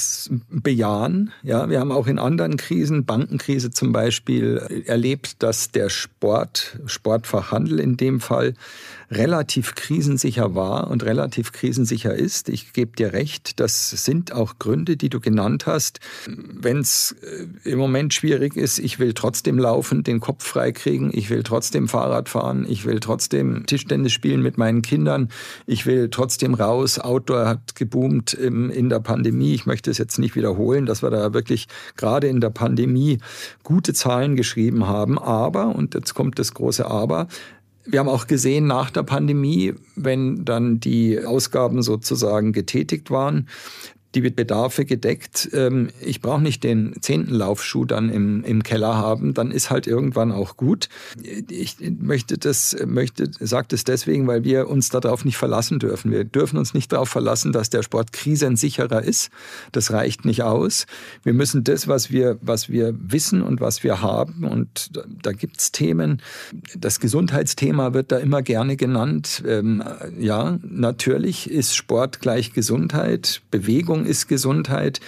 [0.50, 1.32] bejahen.
[1.44, 7.80] Ja, wir haben auch in anderen Krisen, Bankenkrise zum Beispiel, erlebt, dass der Sport, Sportfachhandel
[7.80, 8.56] in dem Fall,
[9.12, 12.50] relativ krisensicher war und relativ krisensicher ist.
[12.50, 16.00] Ich gebe dir recht, das sind auch Gründe, die du genannt hast.
[16.28, 21.12] Wenn es äh, im Moment schwierig ist, ich will trotzdem laufen, den Kopf frei kriegen,
[21.14, 25.30] ich will trotzdem Fahrrad fahren, ich will trotzdem Tischtennis spielen mit meinen Kindern,
[25.66, 27.00] ich will trotzdem raus.
[27.00, 29.54] Outdoor hat geboomt in der Pandemie.
[29.54, 33.20] Ich möchte es jetzt nicht wiederholen, dass wir da wirklich gerade in der Pandemie
[33.64, 35.20] gute Zahlen geschrieben haben.
[35.20, 37.28] Aber, und jetzt kommt das große Aber,
[37.86, 43.48] wir haben auch gesehen nach der Pandemie, wenn dann die Ausgaben sozusagen getätigt waren,
[44.16, 45.50] die Bedarfe gedeckt.
[45.54, 49.88] Ähm, ich brauche nicht den zehnten Laufschuh dann im, im Keller haben, dann ist halt
[49.88, 50.90] irgendwann auch gut.
[51.50, 56.12] Ich möchte das, möchte, sage das deswegen, weil wir uns darauf nicht verlassen dürfen.
[56.12, 59.30] Wir dürfen uns nicht darauf verlassen, dass der Sport krisensicherer ist.
[59.72, 60.86] Das reicht nicht aus.
[61.24, 65.32] Wir müssen das, was wir, was wir wissen und was wir haben, und da, da
[65.32, 66.22] gibt's Themen.
[66.78, 69.44] Das Gesundheitsthema wird da immer gerne genannt.
[69.48, 69.84] Ähm,
[70.20, 75.00] ja, natürlich ist Sport gleich Gesundheit, Bewegung ist Gesundheit.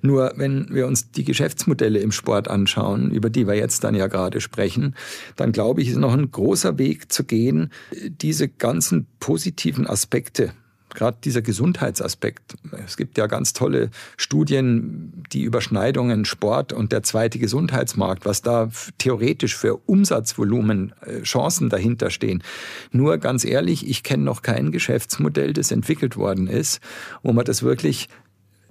[0.00, 4.06] Nur wenn wir uns die Geschäftsmodelle im Sport anschauen, über die wir jetzt dann ja
[4.06, 4.94] gerade sprechen,
[5.36, 10.52] dann glaube ich, ist noch ein großer Weg zu gehen, diese ganzen positiven Aspekte
[10.94, 12.54] gerade dieser Gesundheitsaspekt.
[12.84, 18.70] Es gibt ja ganz tolle Studien, die Überschneidungen Sport und der zweite Gesundheitsmarkt, was da
[18.98, 22.42] theoretisch für Umsatzvolumen äh, Chancen dahinter stehen.
[22.90, 26.80] Nur ganz ehrlich, ich kenne noch kein Geschäftsmodell, das entwickelt worden ist,
[27.22, 28.08] wo man das wirklich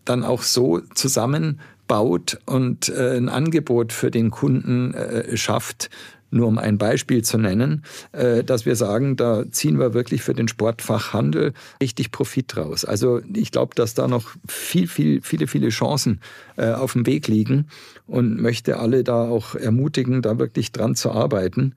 [0.05, 5.89] dann auch so zusammenbaut und äh, ein Angebot für den Kunden äh, schafft,
[6.31, 7.83] nur um ein Beispiel zu nennen,
[8.13, 12.85] äh, dass wir sagen, da ziehen wir wirklich für den Sportfachhandel richtig Profit draus.
[12.85, 16.21] Also ich glaube, dass da noch viel, viel, viele, viele Chancen
[16.57, 17.67] äh, auf dem Weg liegen
[18.07, 21.75] und möchte alle da auch ermutigen, da wirklich dran zu arbeiten,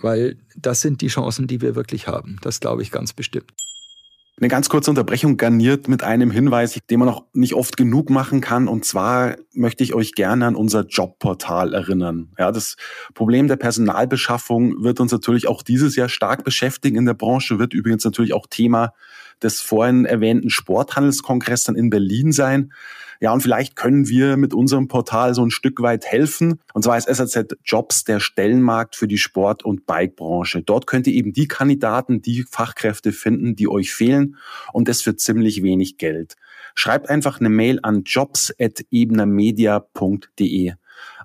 [0.00, 2.38] weil das sind die Chancen, die wir wirklich haben.
[2.42, 3.52] Das glaube ich ganz bestimmt.
[4.40, 8.40] Eine ganz kurze Unterbrechung garniert mit einem Hinweis, den man noch nicht oft genug machen
[8.40, 8.66] kann.
[8.66, 12.32] Und zwar möchte ich euch gerne an unser Jobportal erinnern.
[12.36, 12.76] Ja, das
[13.14, 17.74] Problem der Personalbeschaffung wird uns natürlich auch dieses Jahr stark beschäftigen in der Branche, wird
[17.74, 18.92] übrigens natürlich auch Thema
[19.40, 22.72] des vorhin erwähnten Sporthandelskongresses dann in Berlin sein.
[23.20, 26.60] Ja, und vielleicht können wir mit unserem Portal so ein Stück weit helfen.
[26.72, 30.62] Und zwar ist SAZ Jobs der Stellenmarkt für die Sport- und Bikebranche.
[30.62, 34.36] Dort könnt ihr eben die Kandidaten, die Fachkräfte finden, die euch fehlen
[34.72, 36.36] und das für ziemlich wenig Geld.
[36.74, 40.72] Schreibt einfach eine Mail an jobs.ebnermedia.de.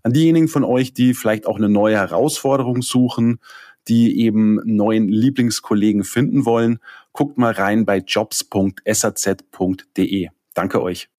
[0.02, 3.40] An diejenigen von euch, die vielleicht auch eine neue Herausforderung suchen,
[3.88, 6.80] die eben neuen Lieblingskollegen finden wollen,
[7.12, 10.30] guckt mal rein bei jobs.saz.de.
[10.54, 11.10] Danke euch.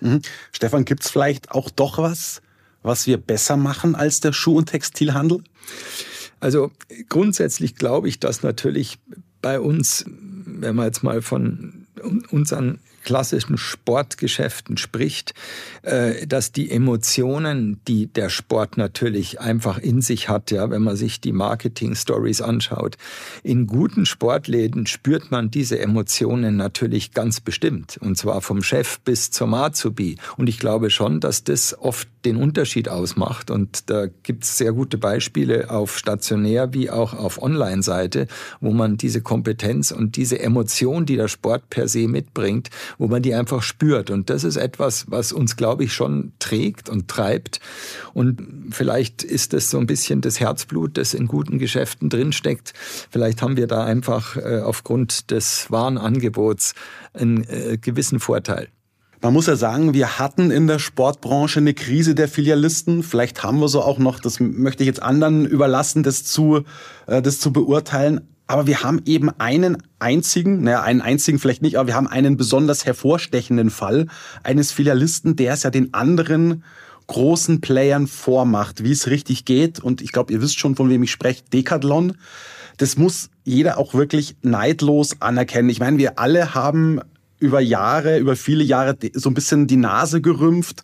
[0.00, 0.22] Mhm.
[0.52, 2.42] Stefan, gibt's vielleicht auch doch was,
[2.82, 5.42] was wir besser machen als der Schuh- und Textilhandel?
[6.40, 6.70] Also
[7.08, 8.98] grundsätzlich glaube ich, dass natürlich
[9.42, 11.86] bei uns, wenn man jetzt mal von
[12.30, 15.34] unseren klassischen Sportgeschäften spricht,
[15.82, 20.96] äh, dass die Emotionen, die der Sport natürlich einfach in sich hat, ja, wenn man
[20.96, 22.96] sich die Marketing-Stories anschaut,
[23.42, 27.98] in guten Sportläden spürt man diese Emotionen natürlich ganz bestimmt.
[28.00, 30.16] Und zwar vom Chef bis zum Azubi.
[30.36, 33.50] Und ich glaube schon, dass das oft den Unterschied ausmacht.
[33.50, 38.26] Und da gibt es sehr gute Beispiele auf stationär wie auch auf Online-Seite,
[38.60, 43.22] wo man diese Kompetenz und diese Emotion, die der Sport per se mitbringt, wo man
[43.22, 44.10] die einfach spürt.
[44.10, 47.60] Und das ist etwas, was uns, glaube ich, schon trägt und treibt.
[48.14, 52.72] Und vielleicht ist das so ein bisschen das Herzblut, das in guten Geschäften drinsteckt.
[53.10, 56.74] Vielleicht haben wir da einfach äh, aufgrund des Warenangebots
[57.14, 58.68] einen äh, gewissen Vorteil.
[59.20, 63.02] Man muss ja sagen, wir hatten in der Sportbranche eine Krise der Filialisten.
[63.02, 66.62] Vielleicht haben wir so auch noch, das möchte ich jetzt anderen überlassen, das zu,
[67.06, 68.20] äh, das zu beurteilen.
[68.48, 72.38] Aber wir haben eben einen einzigen, naja, einen einzigen vielleicht nicht, aber wir haben einen
[72.38, 74.06] besonders hervorstechenden Fall
[74.42, 76.64] eines Filialisten, der es ja den anderen
[77.08, 79.80] großen Playern vormacht, wie es richtig geht.
[79.80, 82.14] Und ich glaube, ihr wisst schon, von wem ich spreche, Decathlon.
[82.78, 85.68] Das muss jeder auch wirklich neidlos anerkennen.
[85.68, 87.00] Ich meine, wir alle haben
[87.38, 90.82] über Jahre, über viele Jahre so ein bisschen die Nase gerümpft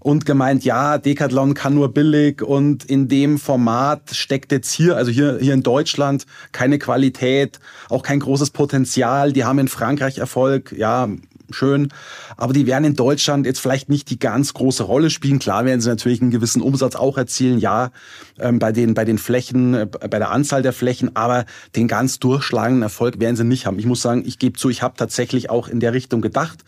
[0.00, 5.10] und gemeint, ja, Decathlon kann nur billig und in dem Format steckt jetzt hier, also
[5.10, 7.58] hier, hier in Deutschland, keine Qualität,
[7.88, 9.32] auch kein großes Potenzial.
[9.32, 11.08] Die haben in Frankreich Erfolg, ja,
[11.50, 11.88] schön.
[12.36, 15.38] Aber die werden in Deutschland jetzt vielleicht nicht die ganz große Rolle spielen.
[15.38, 17.90] Klar werden sie natürlich einen gewissen Umsatz auch erzielen, ja,
[18.38, 22.18] ähm, bei den, bei den Flächen, äh, bei der Anzahl der Flächen, aber den ganz
[22.18, 23.78] durchschlagenden Erfolg werden sie nicht haben.
[23.78, 26.64] Ich muss sagen, ich gebe zu, ich habe tatsächlich auch in der Richtung gedacht.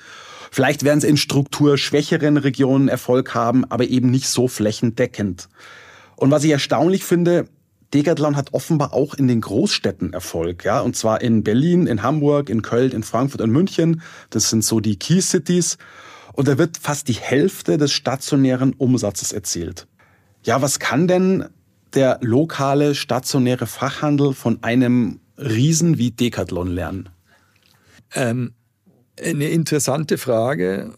[0.50, 5.48] Vielleicht werden sie in strukturschwächeren Regionen Erfolg haben, aber eben nicht so flächendeckend.
[6.16, 7.46] Und was ich erstaunlich finde,
[7.94, 12.48] Decathlon hat offenbar auch in den Großstädten Erfolg, ja, und zwar in Berlin, in Hamburg,
[12.48, 14.02] in Köln, in Frankfurt und München.
[14.30, 15.76] Das sind so die Key Cities.
[16.32, 19.88] Und da wird fast die Hälfte des stationären Umsatzes erzielt.
[20.44, 21.46] Ja, was kann denn
[21.94, 27.08] der lokale stationäre Fachhandel von einem Riesen wie Decathlon lernen?
[28.14, 28.52] Ähm,
[29.22, 30.92] eine interessante Frage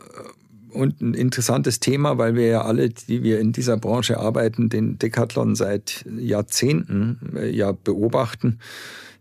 [0.71, 4.99] und ein interessantes Thema, weil wir ja alle, die wir in dieser Branche arbeiten, den
[4.99, 8.59] Decathlon seit Jahrzehnten äh, ja beobachten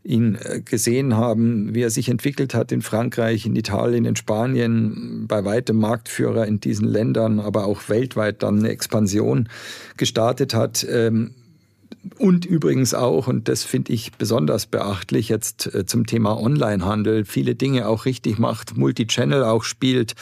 [0.04, 5.26] ihn äh, gesehen haben, wie er sich entwickelt hat in Frankreich, in Italien, in Spanien,
[5.28, 9.48] bei weitem Marktführer in diesen Ländern, aber auch weltweit dann eine Expansion
[9.98, 10.86] gestartet hat.
[10.90, 11.36] Ähm,
[12.18, 17.56] und übrigens auch, und das finde ich besonders beachtlich jetzt äh, zum Thema Onlinehandel, viele
[17.56, 20.16] Dinge auch richtig macht, Multichannel auch spielt,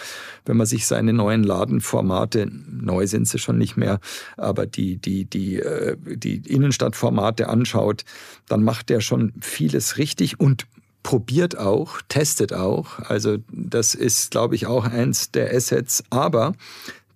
[0.45, 3.99] wenn man sich seine neuen Ladenformate, neu sind sie schon nicht mehr,
[4.38, 8.03] aber die, die, die, äh, die Innenstadtformate anschaut,
[8.47, 10.65] dann macht er schon vieles richtig und
[11.03, 12.99] probiert auch, testet auch.
[12.99, 16.03] Also das ist, glaube ich, auch eins der Assets.
[16.10, 16.53] Aber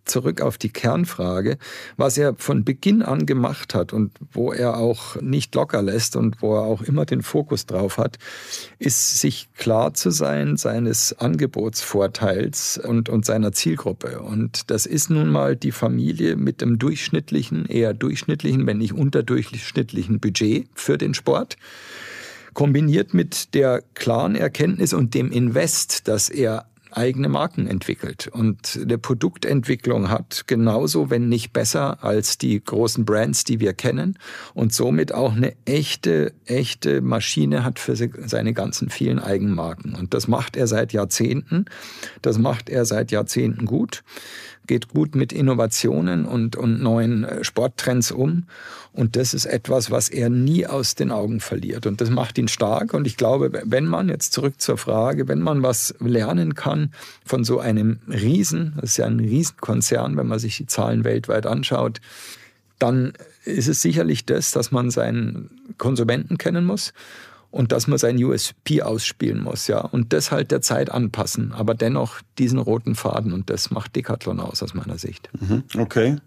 [0.06, 1.58] zurück auf die Kernfrage,
[1.98, 6.42] was er von Beginn an gemacht hat und wo er auch nicht locker lässt und
[6.42, 8.18] wo er auch immer den Fokus drauf hat,
[8.80, 14.20] ist sich klar zu sein seines Angebotsvorteils und, und seiner Zielgruppe.
[14.20, 20.20] Und das ist nun mal die Familie mit dem durchschnittlichen, eher durchschnittlichen, wenn nicht unterdurchschnittlichen
[20.20, 21.58] Budget für den Sport
[22.54, 26.66] kombiniert mit der klaren Erkenntnis und dem Invest, dass er
[26.98, 28.28] eigene Marken entwickelt.
[28.28, 34.18] Und eine Produktentwicklung hat genauso, wenn nicht besser, als die großen Brands, die wir kennen.
[34.54, 39.96] Und somit auch eine echte, echte Maschine hat für seine ganzen vielen Eigenmarken.
[39.96, 41.66] Und das macht er seit Jahrzehnten.
[42.22, 44.04] Das macht er seit Jahrzehnten gut
[44.68, 48.46] geht gut mit Innovationen und, und neuen äh, Sporttrends um.
[48.94, 51.86] Und das ist etwas, was er nie aus den Augen verliert.
[51.86, 52.94] Und das macht ihn stark.
[52.94, 56.94] Und ich glaube, wenn man jetzt zurück zur Frage, wenn man was lernen kann
[57.26, 61.48] von so einem Riesen, das ist ja ein Riesenkonzern, wenn man sich die Zahlen weltweit
[61.48, 62.02] anschaut,
[62.78, 63.14] dann
[63.46, 66.94] ist es sicherlich das, dass man seinen Konsumenten kennen muss
[67.54, 69.80] und dass man sein USP ausspielen muss, ja.
[69.80, 74.40] Und das halt der Zeit anpassen, aber dennoch diesen roten Faden und das macht Decathlon
[74.40, 75.30] aus aus meiner Sicht.
[75.40, 76.18] Mhm, okay.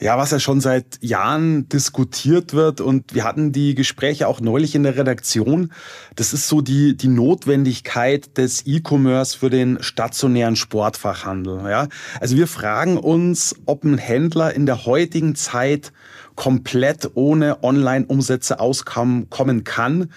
[0.00, 4.74] Ja, was ja schon seit Jahren diskutiert wird und wir hatten die Gespräche auch neulich
[4.74, 5.72] in der Redaktion.
[6.16, 11.62] Das ist so die, die Notwendigkeit des E-Commerce für den stationären Sportfachhandel.
[11.70, 11.88] Ja?
[12.20, 15.92] Also wir fragen uns, ob ein Händler in der heutigen Zeit
[16.36, 19.28] komplett ohne Online-Umsätze auskommen
[19.64, 20.10] kann,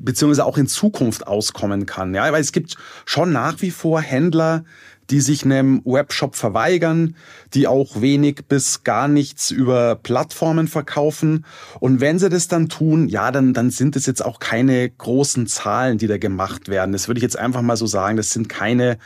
[0.00, 2.14] beziehungsweise auch in Zukunft auskommen kann.
[2.14, 4.64] Ja, weil es gibt schon nach wie vor Händler,
[5.10, 7.14] die sich einem Webshop verweigern,
[7.52, 11.44] die auch wenig bis gar nichts über Plattformen verkaufen.
[11.80, 15.46] Und wenn sie das dann tun, ja, dann, dann sind es jetzt auch keine großen
[15.46, 16.92] Zahlen, die da gemacht werden.
[16.92, 18.16] Das würde ich jetzt einfach mal so sagen.
[18.16, 18.98] Das sind keine,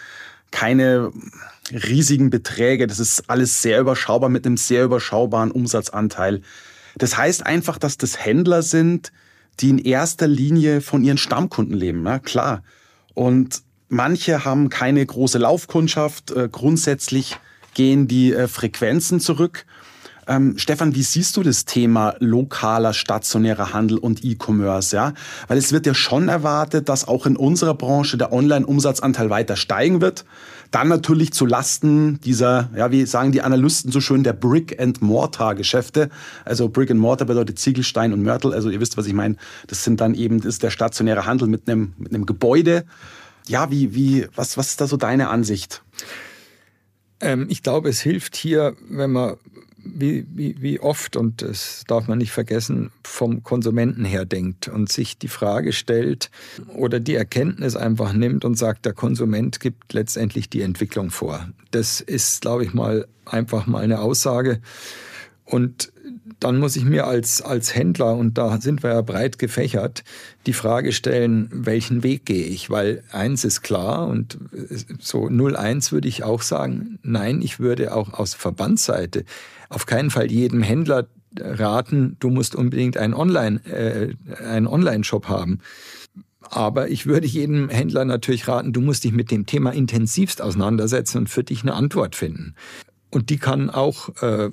[0.51, 1.13] keine
[1.72, 2.87] riesigen Beträge.
[2.87, 6.42] Das ist alles sehr überschaubar mit einem sehr überschaubaren Umsatzanteil.
[6.96, 9.12] Das heißt einfach, dass das Händler sind,
[9.61, 12.04] die in erster Linie von ihren Stammkunden leben.
[12.04, 12.62] Ja, klar.
[13.14, 16.31] Und manche haben keine große Laufkundschaft.
[16.31, 17.37] Äh, grundsätzlich
[17.74, 19.66] gehen die äh, Frequenzen zurück.
[20.28, 24.94] Ähm, Stefan, wie siehst du das Thema lokaler stationärer Handel und E-Commerce?
[24.94, 25.14] Ja,
[25.48, 30.02] weil es wird ja schon erwartet, dass auch in unserer Branche der Online-Umsatzanteil weiter steigen
[30.02, 30.26] wird.
[30.70, 36.11] Dann natürlich zu Lasten dieser, ja, wie sagen die Analysten so schön, der Brick-and-Mortar-Geschäfte.
[36.44, 38.52] Also Brick-and-Mortar bedeutet Ziegelstein und Mörtel.
[38.52, 39.37] Also ihr wisst, was ich meine.
[39.66, 42.85] Das sind dann eben, das ist der stationäre Handel mit einem, mit einem Gebäude.
[43.46, 45.83] Ja, wie, wie, was, was ist da so deine Ansicht?
[47.20, 49.37] Ähm, ich glaube, es hilft hier, wenn man
[49.85, 54.91] wie, wie, wie oft, und das darf man nicht vergessen, vom Konsumenten her denkt und
[54.91, 56.31] sich die Frage stellt
[56.75, 61.49] oder die Erkenntnis einfach nimmt und sagt, der Konsument gibt letztendlich die Entwicklung vor.
[61.71, 64.61] Das ist, glaube ich, mal einfach mal eine Aussage.
[65.45, 65.93] Und
[66.40, 70.05] dann muss ich mir als, als Händler, und da sind wir ja breit gefächert,
[70.46, 72.70] die Frage stellen, welchen Weg gehe ich?
[72.70, 74.38] Weil eins ist klar und
[75.01, 79.24] so 01 würde ich auch sagen, nein, ich würde auch aus Verbandsseite
[79.68, 85.61] auf keinen Fall jedem Händler raten, du musst unbedingt einen Online, äh, einen Online-Shop haben.
[86.40, 91.18] Aber ich würde jedem Händler natürlich raten, du musst dich mit dem Thema intensivst auseinandersetzen
[91.18, 92.55] und für dich eine Antwort finden.
[93.11, 94.51] Und die kann auch äh,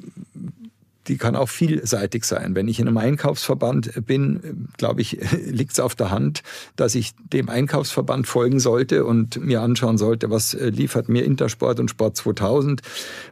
[1.07, 2.55] die kann auch vielseitig sein.
[2.55, 6.43] Wenn ich in einem Einkaufsverband bin, glaube ich, liegt es auf der Hand,
[6.75, 11.79] dass ich dem Einkaufsverband folgen sollte und mir anschauen sollte, was äh, liefert mir Intersport
[11.79, 12.81] und Sport 2000.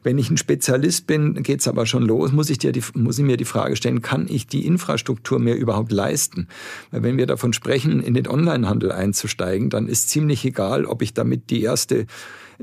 [0.04, 3.18] Wenn ich ein Spezialist bin, geht es aber schon los, muss ich, dir die, muss
[3.18, 6.48] ich mir die Frage stellen, kann ich die Infrastruktur mir überhaupt leisten?
[6.92, 11.14] Weil wenn wir davon sprechen, in den Onlinehandel einzusteigen, dann ist ziemlich egal, ob ich
[11.14, 12.06] damit die erste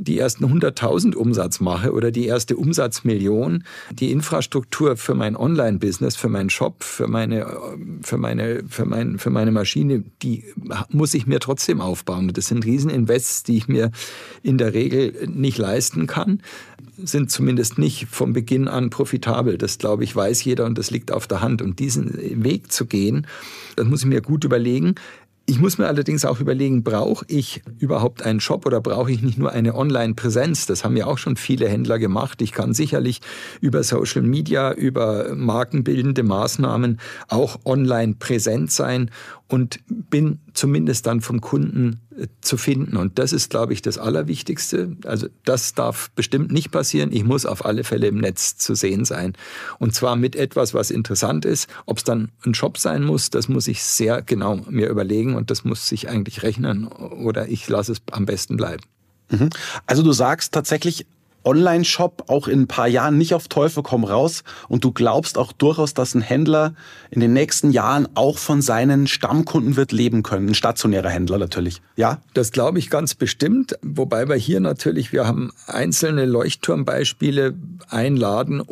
[0.00, 6.28] die ersten 100.000 Umsatz mache oder die erste Umsatzmillion, die Infrastruktur für mein Online-Business, für
[6.28, 7.46] meinen Shop, für meine,
[8.02, 10.44] für meine, für mein, für meine Maschine, die
[10.88, 12.32] muss ich mir trotzdem aufbauen.
[12.32, 13.90] Das sind Rieseninvests, die ich mir
[14.42, 16.42] in der Regel nicht leisten kann
[17.02, 19.58] sind zumindest nicht vom Beginn an profitabel.
[19.58, 21.62] Das, glaube ich, weiß jeder und das liegt auf der Hand.
[21.62, 23.26] Und diesen Weg zu gehen,
[23.76, 24.94] das muss ich mir gut überlegen.
[25.50, 29.36] Ich muss mir allerdings auch überlegen, brauche ich überhaupt einen Shop oder brauche ich nicht
[29.36, 30.66] nur eine Online-Präsenz?
[30.66, 32.40] Das haben ja auch schon viele Händler gemacht.
[32.40, 33.20] Ich kann sicherlich
[33.60, 39.10] über Social Media, über markenbildende Maßnahmen auch online präsent sein
[39.48, 41.98] und bin zumindest dann vom Kunden
[42.40, 42.96] zu finden.
[42.96, 44.96] Und das ist, glaube ich, das Allerwichtigste.
[45.04, 47.12] Also das darf bestimmt nicht passieren.
[47.12, 49.34] Ich muss auf alle Fälle im Netz zu sehen sein.
[49.78, 51.68] Und zwar mit etwas, was interessant ist.
[51.86, 55.50] Ob es dann ein Shop sein muss, das muss ich sehr genau mir überlegen und
[55.50, 58.82] das muss sich eigentlich rechnen oder ich lasse es am besten bleiben.
[59.30, 59.50] Mhm.
[59.86, 61.06] Also du sagst tatsächlich,
[61.44, 65.52] Online-Shop auch in ein paar Jahren nicht auf Teufel komm raus und du glaubst auch
[65.52, 66.74] durchaus, dass ein Händler
[67.10, 71.80] in den nächsten Jahren auch von seinen Stammkunden wird leben können, ein stationärer Händler natürlich.
[71.96, 72.20] Ja?
[72.34, 77.54] Das glaube ich ganz bestimmt, wobei wir hier natürlich, wir haben einzelne Leuchtturmbeispiele,
[77.88, 78.62] einladen,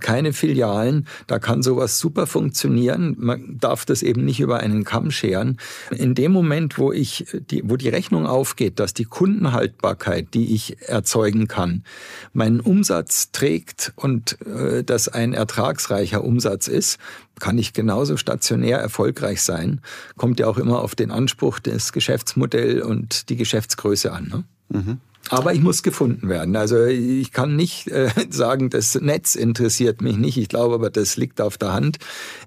[0.00, 3.16] keine Filialen, da kann sowas super funktionieren.
[3.18, 5.58] Man darf das eben nicht über einen Kamm scheren.
[5.90, 10.88] In dem Moment, wo ich die, wo die Rechnung aufgeht, dass die Kundenhaltbarkeit, die ich
[10.88, 11.84] erzeugen kann,
[12.32, 16.98] meinen Umsatz trägt und äh, das ein ertragsreicher Umsatz ist,
[17.38, 19.80] kann ich genauso stationär erfolgreich sein.
[20.16, 24.28] Kommt ja auch immer auf den Anspruch des Geschäftsmodells und die Geschäftsgröße an.
[24.28, 24.44] Ne?
[24.80, 25.00] Mhm.
[25.30, 26.56] Aber ich muss gefunden werden.
[26.56, 30.38] Also ich kann nicht äh, sagen, das Netz interessiert mich nicht.
[30.38, 31.98] Ich glaube aber, das liegt auf der Hand.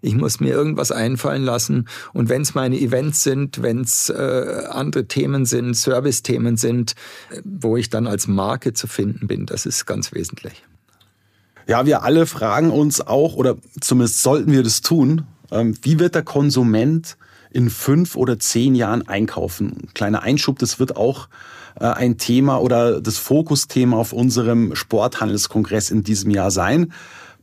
[0.02, 1.88] Ich muss mir irgendwas einfallen lassen.
[2.14, 6.94] Und wenn es meine Events sind, wenn es äh, andere Themen sind, Service-Themen sind,
[7.30, 10.64] äh, wo ich dann als Marke zu finden bin, das ist ganz wesentlich.
[11.68, 16.16] Ja, wir alle fragen uns auch, oder zumindest sollten wir das tun, ähm, wie wird
[16.16, 17.18] der Konsument
[17.52, 19.90] in fünf oder zehn Jahren einkaufen?
[19.94, 21.28] Kleiner Einschub, das wird auch
[21.76, 26.92] ein Thema oder das Fokusthema auf unserem Sporthandelskongress in diesem Jahr sein.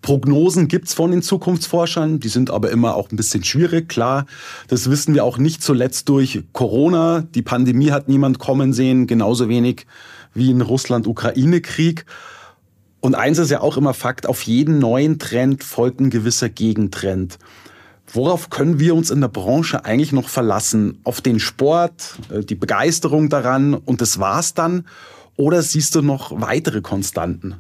[0.01, 4.27] Prognosen gibt's von den Zukunftsforschern, die sind aber immer auch ein bisschen schwierig, klar.
[4.69, 7.23] Das wissen wir auch nicht zuletzt durch Corona.
[7.35, 9.87] Die Pandemie hat niemand kommen sehen, genauso wenig
[10.35, 12.05] wie in Russland-Ukraine-Krieg.
[13.01, 17.39] Und eins ist ja auch immer Fakt, auf jeden neuen Trend folgt ein gewisser Gegentrend.
[18.13, 20.99] Worauf können wir uns in der Branche eigentlich noch verlassen?
[21.05, 24.87] Auf den Sport, äh, die Begeisterung daran und das war's dann?
[25.37, 27.57] Oder siehst du noch weitere Konstanten?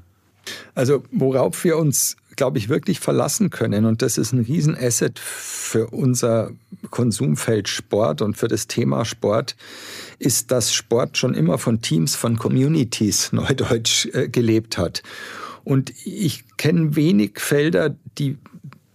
[0.74, 5.88] Also worauf wir uns, glaube ich, wirklich verlassen können, und das ist ein Riesenasset für
[5.88, 6.50] unser
[6.90, 9.54] Konsumfeld Sport und für das Thema Sport,
[10.18, 15.02] ist, dass Sport schon immer von Teams, von Communities, neudeutsch, äh, gelebt hat.
[15.62, 18.38] Und ich kenne wenig Felder, die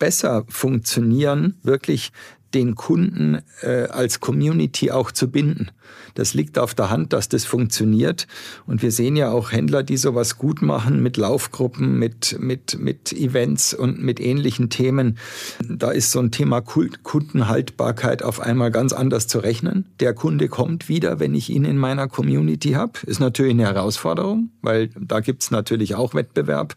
[0.04, 2.12] besser funktionieren, wirklich
[2.54, 5.72] den Kunden äh, als Community auch zu binden.
[6.14, 8.28] Das liegt auf der Hand, dass das funktioniert.
[8.66, 13.11] Und wir sehen ja auch Händler, die sowas gut machen mit Laufgruppen, mit, mit, mit
[13.14, 15.18] Events und mit ähnlichen Themen.
[15.68, 19.86] Da ist so ein Thema Kundenhaltbarkeit auf einmal ganz anders zu rechnen.
[19.99, 22.99] Der Kunde kommt wieder, wenn ich ihn in meiner Community habe.
[23.05, 26.76] Ist natürlich eine Herausforderung, weil da gibt's natürlich auch Wettbewerb.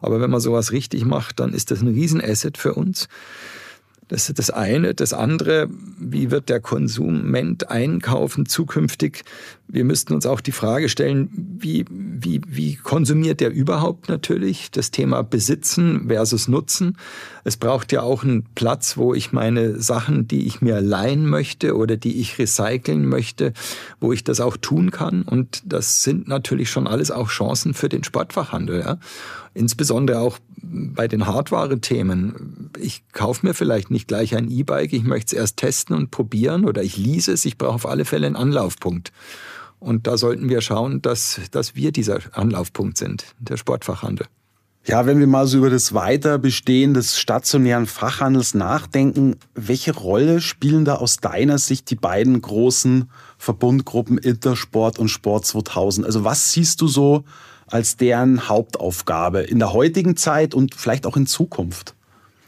[0.00, 3.08] Aber wenn man sowas richtig macht, dann ist das ein Riesenasset für uns.
[4.12, 4.92] Das ist das eine.
[4.92, 9.24] Das andere, wie wird der Konsument einkaufen zukünftig?
[9.68, 14.70] Wir müssten uns auch die Frage stellen, wie, wie, wie konsumiert der überhaupt natürlich?
[14.70, 16.98] Das Thema Besitzen versus Nutzen.
[17.44, 21.74] Es braucht ja auch einen Platz, wo ich meine Sachen, die ich mir leihen möchte
[21.74, 23.54] oder die ich recyceln möchte,
[23.98, 25.22] wo ich das auch tun kann.
[25.22, 28.80] Und das sind natürlich schon alles auch Chancen für den Sportfachhandel.
[28.80, 28.98] Ja?
[29.54, 32.70] Insbesondere auch bei den Hardware-Themen.
[32.78, 36.64] Ich kaufe mir vielleicht nicht gleich ein E-Bike, ich möchte es erst testen und probieren
[36.64, 39.12] oder ich lease es, ich brauche auf alle Fälle einen Anlaufpunkt.
[39.78, 44.26] Und da sollten wir schauen, dass, dass wir dieser Anlaufpunkt sind, der Sportfachhandel.
[44.84, 50.84] Ja, wenn wir mal so über das Weiterbestehen des stationären Fachhandels nachdenken, welche Rolle spielen
[50.84, 53.08] da aus deiner Sicht die beiden großen
[53.38, 56.04] Verbundgruppen Intersport und Sport 2000?
[56.04, 57.22] Also was siehst du so
[57.66, 61.94] als deren Hauptaufgabe in der heutigen Zeit und vielleicht auch in Zukunft?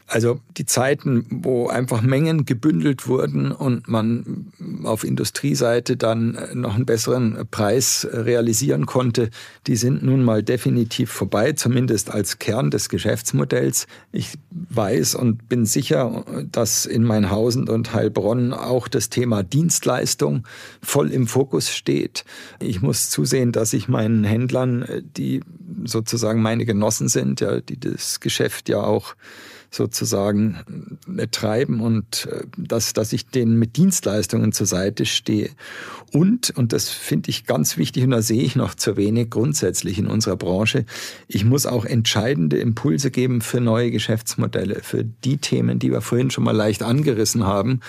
[0.07, 4.51] Also die Zeiten, wo einfach Mengen gebündelt wurden und man
[4.83, 9.31] auf Industrieseite dann noch einen besseren Preis realisieren konnte,
[9.65, 13.87] die sind nun mal definitiv vorbei, zumindest als Kern des Geschäftsmodells.
[14.11, 20.45] Ich weiß und bin sicher, dass in Mainhausen und Heilbronn auch das Thema Dienstleistung
[20.83, 22.25] voll im Fokus steht.
[22.59, 24.85] Ich muss zusehen, dass ich meinen Händlern,
[25.17, 25.41] die
[25.83, 29.15] sozusagen meine Genossen sind, ja, die das Geschäft ja auch
[29.71, 35.49] sozusagen äh, treiben und äh, dass, dass ich denen mit Dienstleistungen zur Seite stehe.
[36.11, 39.99] Und, und das finde ich ganz wichtig und da sehe ich noch zu wenig grundsätzlich
[39.99, 40.85] in unserer Branche,
[41.27, 46.31] ich muss auch entscheidende Impulse geben für neue Geschäftsmodelle, für die Themen, die wir vorhin
[46.31, 47.81] schon mal leicht angerissen haben.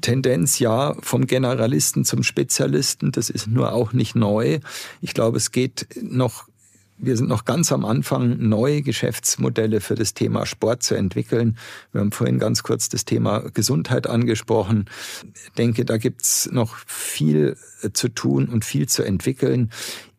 [0.00, 4.60] Tendenz ja vom Generalisten zum Spezialisten, das ist nur auch nicht neu.
[5.00, 6.49] Ich glaube, es geht noch
[7.00, 11.56] wir sind noch ganz am Anfang, neue Geschäftsmodelle für das Thema Sport zu entwickeln.
[11.92, 14.86] Wir haben vorhin ganz kurz das Thema Gesundheit angesprochen.
[15.34, 19.70] Ich denke, da gibt's noch viel äh, zu tun und viel zu entwickeln.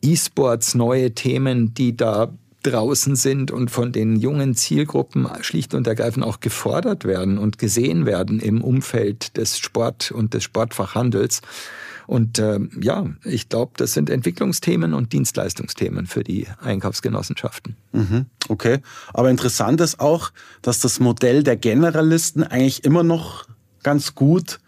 [0.02, 6.26] E-Sports, neue Themen, die da draußen sind und von den jungen Zielgruppen schlicht und ergreifend
[6.26, 11.42] auch gefordert werden und gesehen werden im Umfeld des Sport und des Sportfachhandels.
[12.12, 17.78] Und äh, ja, ich glaube, das sind Entwicklungsthemen und Dienstleistungsthemen für die Einkaufsgenossenschaften.
[17.94, 18.80] Mhm, okay,
[19.14, 20.32] aber interessant ist auch,
[20.62, 23.48] dass das Modell der Generalisten eigentlich immer noch
[23.82, 24.60] ganz gut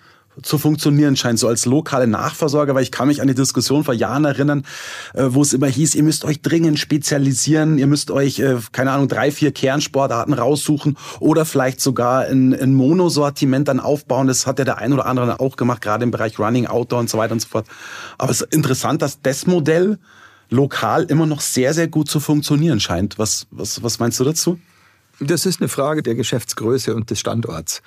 [0.42, 3.94] zu funktionieren scheint, so als lokale Nachversorger, weil ich kann mich an die Diskussion vor
[3.94, 4.66] Jahren erinnern,
[5.14, 8.92] äh, wo es immer hieß, ihr müsst euch dringend spezialisieren, ihr müsst euch, äh, keine
[8.92, 14.28] Ahnung, drei, vier Kernsportarten raussuchen oder vielleicht sogar ein, ein Monosortiment dann aufbauen.
[14.28, 17.10] Das hat ja der ein oder andere auch gemacht, gerade im Bereich Running, Outdoor und
[17.10, 17.68] so weiter und so fort.
[18.18, 20.00] Aber es ist interessant, dass das Modell
[20.50, 23.20] lokal immer noch sehr, sehr gut zu funktionieren scheint.
[23.20, 24.60] Was, was, was meinst du dazu?
[25.20, 27.84] Das ist eine Frage der Geschäftsgröße und des Standorts.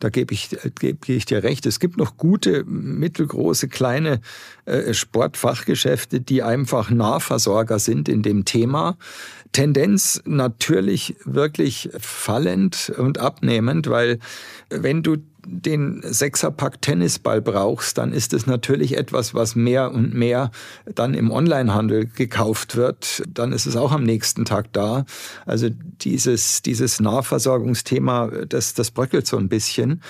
[0.00, 1.66] Da gebe ich, gebe ich dir recht.
[1.66, 4.20] Es gibt noch gute, mittelgroße, kleine
[4.64, 8.96] äh, Sportfachgeschäfte, die einfach Nahversorger sind in dem Thema.
[9.52, 14.18] Tendenz natürlich wirklich fallend und abnehmend, weil
[14.68, 20.50] wenn du den Sechserpack Tennisball brauchst, dann ist es natürlich etwas, was mehr und mehr
[20.94, 23.22] dann im Onlinehandel gekauft wird.
[23.28, 25.04] Dann ist es auch am nächsten Tag da.
[25.46, 30.02] Also dieses, dieses Nahversorgungsthema, das, das bröckelt so ein bisschen.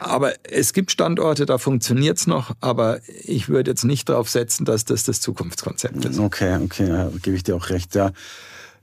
[0.00, 4.64] Aber es gibt Standorte, da funktioniert es noch, aber ich würde jetzt nicht darauf setzen,
[4.64, 6.18] dass das das Zukunftskonzept ist.
[6.18, 8.12] Okay, okay, ja, gebe ich dir auch recht, ja.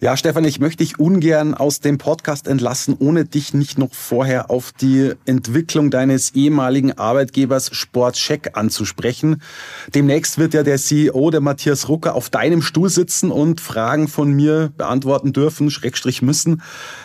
[0.02, 4.50] Ja, Stefan, ich möchte dich ungern aus dem Podcast entlassen, ohne dich nicht noch vorher
[4.50, 9.42] auf die Entwicklung deines ehemaligen Arbeitgebers Sportcheck anzusprechen.
[9.94, 14.32] Demnächst wird ja der CEO, der Matthias Rucker, auf deinem Stuhl sitzen und Fragen von
[14.32, 16.62] mir beantworten dürfen, Schrägstrich müssen.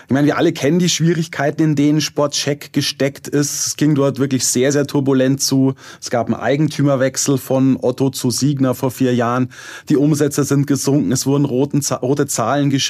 [0.06, 3.66] Ich meine, wir alle kennen die Schwierigkeiten, in denen Sportcheck gesteckt ist.
[3.66, 5.74] Es ging dort wirklich sehr, sehr turbulent zu.
[6.00, 9.50] Es gab einen Eigentümerwechsel von Otto zu Siegner vor vier Jahren.
[9.88, 11.10] Die Umsätze sind gesunken.
[11.10, 12.83] Es wurden rote Zahlen geschrieben.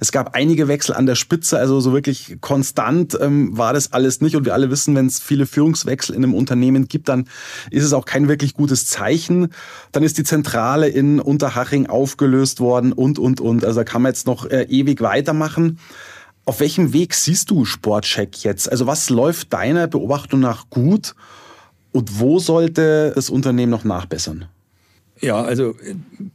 [0.00, 1.58] Es gab einige Wechsel an der Spitze.
[1.58, 4.36] Also so wirklich konstant ähm, war das alles nicht.
[4.36, 7.28] Und wir alle wissen, wenn es viele Führungswechsel in einem Unternehmen gibt, dann
[7.70, 9.48] ist es auch kein wirklich gutes Zeichen.
[9.92, 13.64] Dann ist die Zentrale in Unterhaching aufgelöst worden und, und, und.
[13.64, 15.78] Also da kann man jetzt noch äh, ewig weitermachen.
[16.44, 18.70] Auf welchem Weg siehst du Sportcheck jetzt?
[18.70, 21.14] Also was läuft deiner Beobachtung nach gut
[21.92, 24.46] und wo sollte das Unternehmen noch nachbessern?
[25.20, 25.74] Ja, also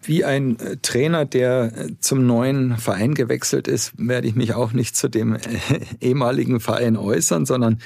[0.01, 4.73] wie ein äh, Trainer, der äh, zum neuen Verein gewechselt ist, werde ich mich auch
[4.73, 5.39] nicht zu dem äh,
[6.01, 7.79] ehemaligen Verein äußern, sondern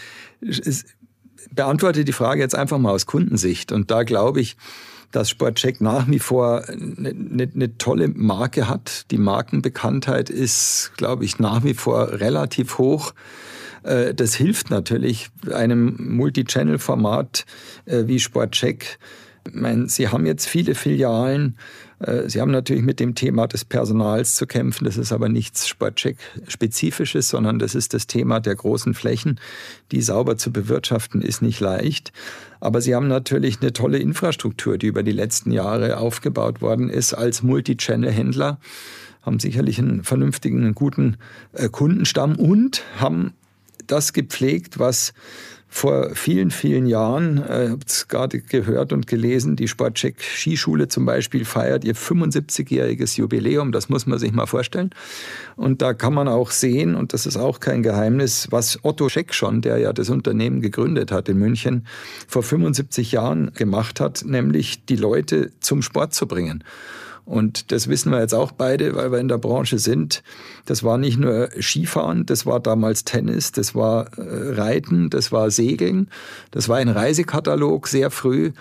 [1.52, 3.72] beantworte die Frage jetzt einfach mal aus Kundensicht.
[3.72, 4.56] Und da glaube ich,
[5.12, 9.12] dass Sportcheck nach wie vor eine, eine, eine tolle Marke hat.
[9.12, 13.14] Die Markenbekanntheit ist, glaube ich, nach wie vor relativ hoch.
[13.84, 17.46] Äh, das hilft natürlich einem Multi-Channel-Format
[17.86, 18.98] äh, wie Sportcheck.
[19.52, 21.58] Meine, Sie haben jetzt viele Filialen.
[22.00, 24.86] Äh, Sie haben natürlich mit dem Thema des Personals zu kämpfen.
[24.86, 29.40] Das ist aber nichts Sportcheck-spezifisches, sondern das ist das Thema der großen Flächen.
[29.92, 32.12] Die sauber zu bewirtschaften ist nicht leicht.
[32.60, 37.14] Aber Sie haben natürlich eine tolle Infrastruktur, die über die letzten Jahre aufgebaut worden ist
[37.14, 38.60] als Multi-Channel-Händler
[39.26, 41.18] haben sicherlich einen vernünftigen, einen guten
[41.54, 43.34] äh, Kundenstamm und haben
[43.88, 45.14] das gepflegt, was
[45.76, 51.06] vor vielen, vielen Jahren, äh, habt es gerade gehört und gelesen, die Sportcheck Skischule zum
[51.06, 53.74] Beispiel feiert ihr 75-jähriges Jubiläum.
[53.74, 54.92] Das muss man sich mal vorstellen.
[55.58, 59.34] Und da kann man auch sehen, und das ist auch kein Geheimnis, was Otto Scheck
[59.34, 61.86] schon, der ja das Unternehmen gegründet hat in München,
[62.26, 66.64] vor 75 Jahren gemacht hat, nämlich die Leute zum Sport zu bringen.
[67.26, 70.22] Und das wissen wir jetzt auch beide, weil wir in der Branche sind.
[70.66, 75.50] Das war nicht nur Skifahren, das war damals Tennis, das war äh, Reiten, das war
[75.50, 76.10] Segeln,
[76.52, 78.52] das war ein Reisekatalog sehr früh.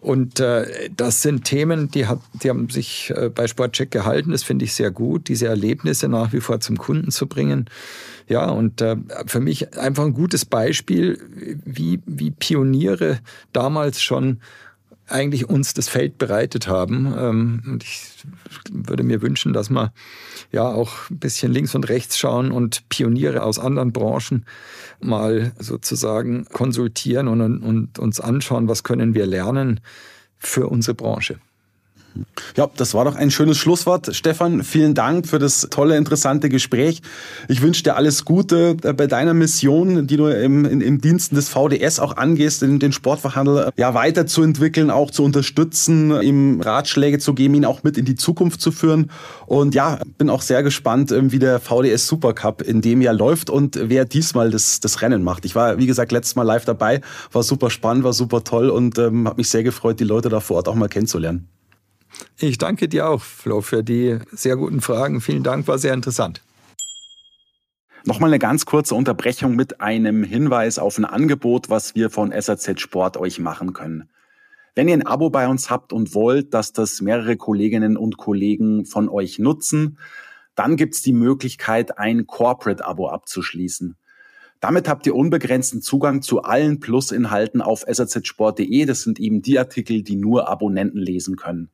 [0.00, 4.30] Und äh, das sind Themen, die, hat, die haben sich äh, bei Sportcheck gehalten.
[4.30, 7.68] Das finde ich sehr gut, diese Erlebnisse nach wie vor zum Kunden zu bringen.
[8.28, 8.96] Ja, und äh,
[9.26, 11.18] für mich einfach ein gutes Beispiel,
[11.64, 13.18] wie, wie Pioniere
[13.52, 14.38] damals schon
[15.08, 17.14] eigentlich uns das Feld bereitet haben.
[17.18, 18.00] Ähm, und ich
[18.70, 19.92] würde mir wünschen, dass wir
[20.52, 24.44] ja auch ein bisschen links und rechts schauen und Pioniere aus anderen Branchen
[25.00, 29.80] mal sozusagen konsultieren und, und uns anschauen, was können wir lernen
[30.38, 31.38] für unsere Branche.
[32.56, 34.14] Ja, das war doch ein schönes Schlusswort.
[34.14, 37.02] Stefan, vielen Dank für das tolle, interessante Gespräch.
[37.48, 41.48] Ich wünsche dir alles Gute äh, bei deiner Mission, die du im, im, Diensten des
[41.48, 47.34] VDS auch angehst, den, den Sportverhandel äh, ja, weiterzuentwickeln, auch zu unterstützen, ihm Ratschläge zu
[47.34, 49.10] geben, ihn auch mit in die Zukunft zu führen.
[49.46, 53.50] Und ja, bin auch sehr gespannt, ähm, wie der VDS Supercup in dem Jahr läuft
[53.50, 55.44] und wer diesmal das, das Rennen macht.
[55.44, 57.00] Ich war, wie gesagt, letztes Mal live dabei,
[57.32, 60.40] war super spannend, war super toll und ähm, habe mich sehr gefreut, die Leute da
[60.40, 61.48] vor Ort auch mal kennenzulernen.
[62.38, 65.20] Ich danke dir auch, Flo, für die sehr guten Fragen.
[65.20, 66.42] Vielen Dank, war sehr interessant.
[68.04, 72.80] Nochmal eine ganz kurze Unterbrechung mit einem Hinweis auf ein Angebot, was wir von SAZ
[72.80, 74.08] Sport euch machen können.
[74.76, 78.84] Wenn ihr ein Abo bei uns habt und wollt, dass das mehrere Kolleginnen und Kollegen
[78.84, 79.98] von euch nutzen,
[80.54, 83.96] dann gibt's die Möglichkeit, ein Corporate-Abo abzuschließen.
[84.60, 88.84] Damit habt ihr unbegrenzten Zugang zu allen Plus-Inhalten auf sazsport.de.
[88.84, 91.70] Das sind eben die Artikel, die nur Abonnenten lesen können.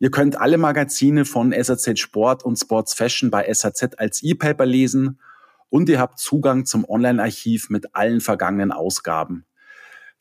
[0.00, 5.20] Ihr könnt alle Magazine von SAZ Sport und Sports Fashion bei SAZ als E-Paper lesen
[5.70, 9.44] und ihr habt Zugang zum Online-Archiv mit allen vergangenen Ausgaben.